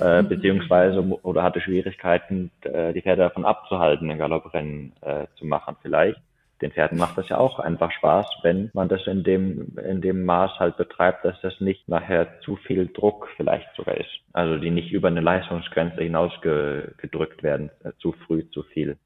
Äh, 0.00 0.24
beziehungsweise 0.24 1.00
oder 1.22 1.44
hatte 1.44 1.60
Schwierigkeiten, 1.60 2.50
äh, 2.62 2.92
die 2.92 3.02
Pferde 3.02 3.22
davon 3.22 3.44
abzuhalten, 3.44 4.10
ein 4.10 4.18
Galopprennen 4.18 4.92
äh, 5.02 5.26
zu 5.36 5.46
machen 5.46 5.76
vielleicht. 5.80 6.20
Den 6.62 6.72
Pferden 6.72 6.98
macht 6.98 7.18
das 7.18 7.28
ja 7.28 7.36
auch 7.36 7.58
einfach 7.58 7.92
Spaß, 7.92 8.26
wenn 8.42 8.70
man 8.72 8.88
das 8.88 9.06
in 9.06 9.22
dem, 9.22 9.76
in 9.76 10.00
dem 10.00 10.24
Maß 10.24 10.58
halt 10.58 10.78
betreibt, 10.78 11.24
dass 11.24 11.38
das 11.42 11.60
nicht 11.60 11.86
nachher 11.86 12.40
zu 12.40 12.56
viel 12.56 12.88
Druck 12.88 13.28
vielleicht 13.36 13.68
sogar 13.76 13.98
ist. 13.98 14.10
Also 14.32 14.56
die 14.58 14.70
nicht 14.70 14.90
über 14.90 15.08
eine 15.08 15.20
Leistungsgrenze 15.20 16.02
hinaus 16.02 16.32
ge, 16.40 16.88
gedrückt 16.96 17.42
werden, 17.42 17.70
äh, 17.84 17.92
zu 17.98 18.12
früh, 18.12 18.48
zu 18.50 18.62
viel. 18.62 18.96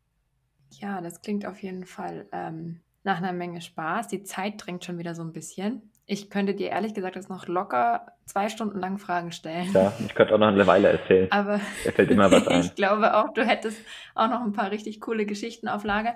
Ja, 0.70 1.00
das 1.00 1.20
klingt 1.22 1.44
auf 1.44 1.60
jeden 1.60 1.84
Fall 1.84 2.26
ähm, 2.32 2.80
nach 3.02 3.18
einer 3.18 3.32
Menge 3.32 3.60
Spaß. 3.60 4.08
Die 4.08 4.22
Zeit 4.24 4.54
drängt 4.64 4.84
schon 4.84 4.98
wieder 4.98 5.14
so 5.14 5.22
ein 5.22 5.32
bisschen. 5.32 5.90
Ich 6.06 6.28
könnte 6.28 6.54
dir 6.54 6.70
ehrlich 6.70 6.92
gesagt 6.94 7.14
jetzt 7.16 7.30
noch 7.30 7.46
locker 7.46 8.06
zwei 8.26 8.48
Stunden 8.48 8.78
lang 8.80 8.98
Fragen 8.98 9.30
stellen. 9.32 9.72
Ja, 9.72 9.92
ich 10.04 10.14
könnte 10.14 10.34
auch 10.34 10.38
noch 10.38 10.48
eine 10.48 10.66
Weile 10.66 10.88
erzählen. 10.88 11.30
Aber 11.30 11.60
Mir 11.84 11.92
fällt 11.92 12.10
immer 12.10 12.30
was 12.30 12.46
ein. 12.48 12.60
ich 12.60 12.74
glaube 12.74 13.16
auch, 13.16 13.32
du 13.32 13.44
hättest 13.44 13.78
auch 14.14 14.28
noch 14.28 14.40
ein 14.42 14.52
paar 14.52 14.70
richtig 14.70 15.00
coole 15.00 15.24
Geschichten 15.24 15.68
auf 15.68 15.84
Lager. 15.84 16.14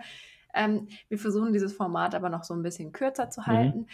Ähm, 0.52 0.88
wir 1.08 1.18
versuchen 1.18 1.52
dieses 1.52 1.72
Format 1.74 2.14
aber 2.14 2.28
noch 2.28 2.44
so 2.44 2.54
ein 2.54 2.62
bisschen 2.62 2.92
kürzer 2.92 3.30
zu 3.30 3.40
Mhm. 3.42 3.86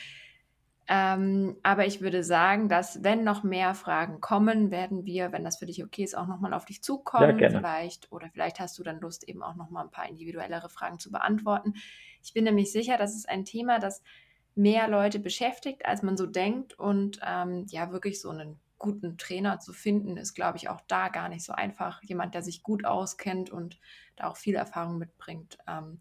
Ähm, 0.92 1.57
aber 1.62 1.87
ich 1.87 2.00
würde 2.00 2.24
sagen, 2.24 2.68
dass 2.68 3.05
wenn 3.05 3.22
noch 3.22 3.44
mehr 3.44 3.74
Fragen 3.76 4.20
kommen, 4.20 4.72
werden 4.72 5.07
wir, 5.07 5.31
wenn 5.31 5.44
das 5.44 5.59
für 5.59 5.66
dich 5.66 5.85
okay 5.85 6.03
ist, 6.03 6.16
auch 6.16 6.26
nochmal 6.26 6.53
auf 6.53 6.64
dich 6.64 6.83
Ja, 7.16 7.31
zukommen. 7.31 7.33
gerne. 7.33 7.68
Vielleicht 7.68 8.11
oder 8.11 8.29
vielleicht 8.33 8.59
hast 8.59 8.76
du 8.79 8.83
dann 8.83 9.00
Lust, 9.00 9.29
eben 9.29 9.42
auch 9.44 9.55
nochmal 9.55 9.85
ein 9.85 9.92
paar 9.92 10.09
individuellere 10.09 10.68
Fragen 10.68 10.98
zu 10.98 11.12
beantworten. 11.12 11.74
Ich 12.22 12.33
bin 12.35 12.42
nämlich 12.44 12.72
sicher, 12.72 12.96
das 12.96 13.14
ist 13.14 13.29
ein 13.29 13.44
Thema, 13.44 13.79
das 13.79 14.03
mehr 14.57 14.88
Leute 14.88 15.20
beschäftigt, 15.20 15.87
als 15.87 16.03
man 16.03 16.16
so 16.16 16.26
denkt. 16.26 16.79
Und 16.79 17.20
ähm, 17.24 17.66
ja, 17.70 17.92
wirklich 17.92 18.20
so 18.20 18.31
einen 18.31 18.61
guten 18.79 19.16
Trainer 19.16 19.61
zu 19.61 19.72
finden, 19.72 20.16
ist, 20.16 20.35
glaube 20.35 20.57
ich, 20.59 20.68
auch 20.68 20.81
da 20.88 21.09
gar 21.09 21.29
nicht 21.29 21.44
so 21.44 21.53
einfach. 21.53 22.03
Jemand, 22.03 22.35
der 22.35 22.42
sich 22.42 22.62
gut 22.64 22.85
auskennt 22.85 23.50
und 23.50 23.79
da 24.16 24.29
auch 24.29 24.37
viel 24.37 24.57
Erfahrung 24.57 24.98
mitbringt, 24.98 25.59
ähm, 25.68 26.00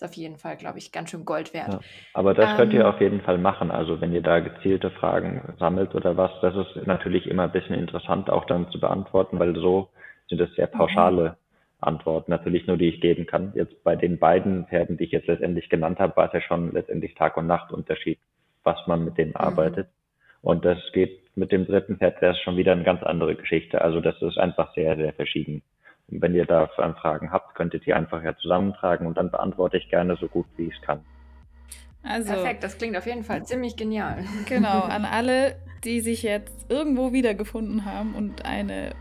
ist 0.00 0.04
auf 0.04 0.14
jeden 0.14 0.36
Fall, 0.36 0.56
glaube 0.56 0.78
ich, 0.78 0.92
ganz 0.92 1.10
schön 1.10 1.24
Gold 1.24 1.52
wert. 1.54 1.74
Ja. 1.74 1.80
Aber 2.12 2.32
das 2.34 2.54
könnt 2.54 2.72
ihr 2.72 2.84
Ähm, 2.84 2.86
auf 2.86 3.00
jeden 3.00 3.20
Fall 3.20 3.38
machen. 3.38 3.70
Also 3.70 4.00
wenn 4.00 4.12
ihr 4.12 4.22
da 4.22 4.38
gezielte 4.40 4.90
Fragen 4.90 5.54
sammelt 5.58 5.94
oder 5.94 6.16
was, 6.16 6.30
das 6.40 6.54
ist 6.54 6.86
natürlich 6.86 7.26
immer 7.26 7.44
ein 7.44 7.52
bisschen 7.52 7.74
interessant 7.74 8.30
auch 8.30 8.44
dann 8.46 8.70
zu 8.70 8.78
beantworten, 8.80 9.38
weil 9.40 9.54
so 9.56 9.90
sind 10.28 10.40
es 10.40 10.54
sehr 10.54 10.68
Mhm. 10.72 10.78
pauschale 10.78 11.36
Antworten, 11.80 12.30
natürlich 12.30 12.66
nur, 12.66 12.76
die 12.76 12.88
ich 12.88 13.00
geben 13.00 13.26
kann. 13.26 13.52
Jetzt 13.54 13.82
bei 13.84 13.96
den 13.96 14.18
beiden 14.18 14.66
Pferden, 14.66 14.96
die 14.96 15.04
ich 15.04 15.12
jetzt 15.12 15.26
letztendlich 15.28 15.68
genannt 15.68 15.98
habe, 15.98 16.16
war 16.16 16.26
es 16.26 16.32
ja 16.32 16.40
schon 16.40 16.72
letztendlich 16.72 17.14
Tag- 17.14 17.36
und 17.36 17.46
Nachtunterschied, 17.46 18.18
was 18.64 18.78
man 18.86 19.04
mit 19.04 19.18
denen 19.18 19.34
Mhm. 19.36 19.36
arbeitet. 19.36 19.88
Und 20.42 20.64
das 20.64 20.78
geht 20.92 21.20
mit 21.36 21.52
dem 21.52 21.66
dritten 21.66 21.98
Pferd, 21.98 22.16
das 22.22 22.36
ist 22.36 22.42
schon 22.42 22.56
wieder 22.56 22.72
eine 22.72 22.84
ganz 22.84 23.02
andere 23.02 23.34
Geschichte. 23.36 23.80
Also 23.82 24.00
das 24.00 24.20
ist 24.22 24.38
einfach 24.38 24.74
sehr, 24.74 24.96
sehr 24.96 25.12
verschieden. 25.12 25.62
Und 26.10 26.22
wenn 26.22 26.34
ihr 26.34 26.46
da 26.46 26.68
Fragen 26.68 27.30
habt, 27.30 27.54
könntet 27.54 27.86
ihr 27.86 27.96
einfach 27.96 28.22
ja 28.22 28.36
zusammentragen 28.36 29.06
und 29.06 29.16
dann 29.16 29.30
beantworte 29.30 29.76
ich 29.76 29.88
gerne 29.90 30.16
so 30.16 30.26
gut, 30.28 30.46
wie 30.56 30.68
ich 30.68 30.74
es 30.74 30.82
kann. 30.82 31.00
Also, 32.02 32.32
Perfekt, 32.32 32.62
das 32.62 32.78
klingt 32.78 32.96
auf 32.96 33.06
jeden 33.06 33.24
Fall 33.24 33.44
ziemlich 33.44 33.76
genial. 33.76 34.24
genau, 34.48 34.82
an 34.82 35.04
alle, 35.10 35.56
die 35.84 36.00
sich 36.00 36.22
jetzt 36.22 36.70
irgendwo 36.70 37.12
wiedergefunden 37.12 37.84
haben 37.84 38.14
und 38.14 38.44
eine 38.46 38.92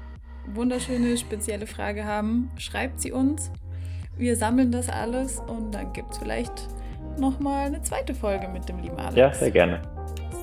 wunderschöne, 0.47 1.17
spezielle 1.17 1.67
Frage 1.67 2.05
haben, 2.05 2.51
schreibt 2.57 2.99
sie 2.99 3.11
uns. 3.11 3.51
Wir 4.17 4.35
sammeln 4.35 4.71
das 4.71 4.89
alles 4.89 5.39
und 5.39 5.75
dann 5.75 5.93
gibt 5.93 6.11
es 6.11 6.17
vielleicht 6.17 6.67
nochmal 7.19 7.67
eine 7.67 7.81
zweite 7.81 8.15
Folge 8.15 8.47
mit 8.47 8.67
dem 8.67 8.79
lieben 8.79 8.97
Alex. 8.97 9.15
Ja, 9.15 9.33
sehr 9.33 9.51
gerne. 9.51 9.81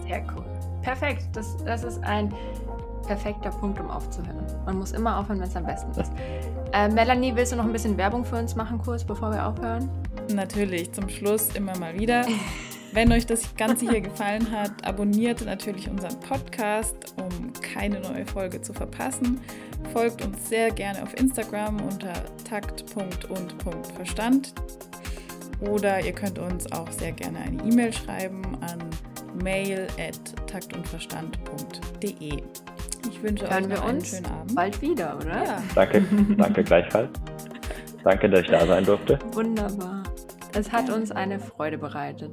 Sehr 0.07 0.25
cool. 0.35 0.45
Perfekt, 0.83 1.25
das, 1.35 1.57
das 1.65 1.83
ist 1.83 2.03
ein 2.05 2.33
perfekter 3.07 3.51
Punkt, 3.51 3.81
um 3.81 3.91
aufzuhören. 3.91 4.47
Man 4.65 4.79
muss 4.79 4.93
immer 4.93 5.19
aufhören, 5.19 5.41
wenn 5.41 5.49
es 5.49 5.57
am 5.57 5.67
besten 5.67 5.91
ist. 6.01 6.13
Äh, 6.75 6.89
Melanie, 6.89 7.37
willst 7.37 7.53
du 7.53 7.57
noch 7.57 7.67
ein 7.67 7.73
bisschen 7.73 7.97
Werbung 7.97 8.25
für 8.25 8.35
uns 8.35 8.57
machen, 8.57 8.79
kurz, 8.79 9.05
bevor 9.05 9.31
wir 9.31 9.47
aufhören? 9.47 9.89
Natürlich, 10.35 10.91
zum 10.91 11.09
Schluss 11.09 11.51
immer 11.55 11.79
mal 11.79 11.97
wieder. 11.97 12.27
Wenn 12.93 13.13
euch 13.13 13.27
das 13.27 13.55
Ganze 13.55 13.89
hier 13.89 14.01
gefallen 14.01 14.51
hat, 14.51 14.85
abonniert 14.85 15.45
natürlich 15.45 15.89
unseren 15.89 16.19
Podcast, 16.19 17.15
um 17.17 17.53
keine 17.63 18.01
neue 18.01 18.27
Folge 18.27 18.61
zu 18.61 18.73
verpassen. 18.73 19.41
Folgt 19.93 20.25
uns 20.25 20.49
sehr 20.49 20.73
gerne 20.73 21.01
auf 21.05 21.15
Instagram 21.15 21.81
unter 21.81 22.13
takt.und.verstand. 22.49 24.53
Oder 25.61 26.05
ihr 26.05 26.13
könnt 26.13 26.41
uns 26.41 26.73
auch 26.73 26.91
sehr 26.91 27.13
gerne 27.13 27.39
eine 27.39 27.63
E-Mail 27.63 27.93
schreiben 27.93 28.43
an 28.63 28.81
mail 29.41 29.87
at 29.99 30.19
taktundverstand.de. 30.49 32.43
Ich 33.09 33.23
wünsche 33.23 33.45
euch 33.45 33.51
Hören 33.51 33.69
wir 33.69 33.77
noch 33.77 33.85
einen 33.85 33.97
uns 33.99 34.09
schönen 34.11 34.27
Abend. 34.27 34.55
bald 34.55 34.83
wieder, 34.83 35.17
oder? 35.17 35.45
Ja, 35.45 35.63
Danke, 35.75 36.03
danke 36.39 36.65
gleichfalls. 36.65 37.11
Danke, 38.03 38.29
dass 38.29 38.41
ich 38.41 38.49
da 38.49 38.67
sein 38.67 38.85
durfte. 38.85 39.19
Wunderbar. 39.33 40.03
Es 40.57 40.71
hat 40.71 40.91
uns 40.91 41.11
eine 41.11 41.39
Freude 41.41 41.79
bereitet. 41.79 42.31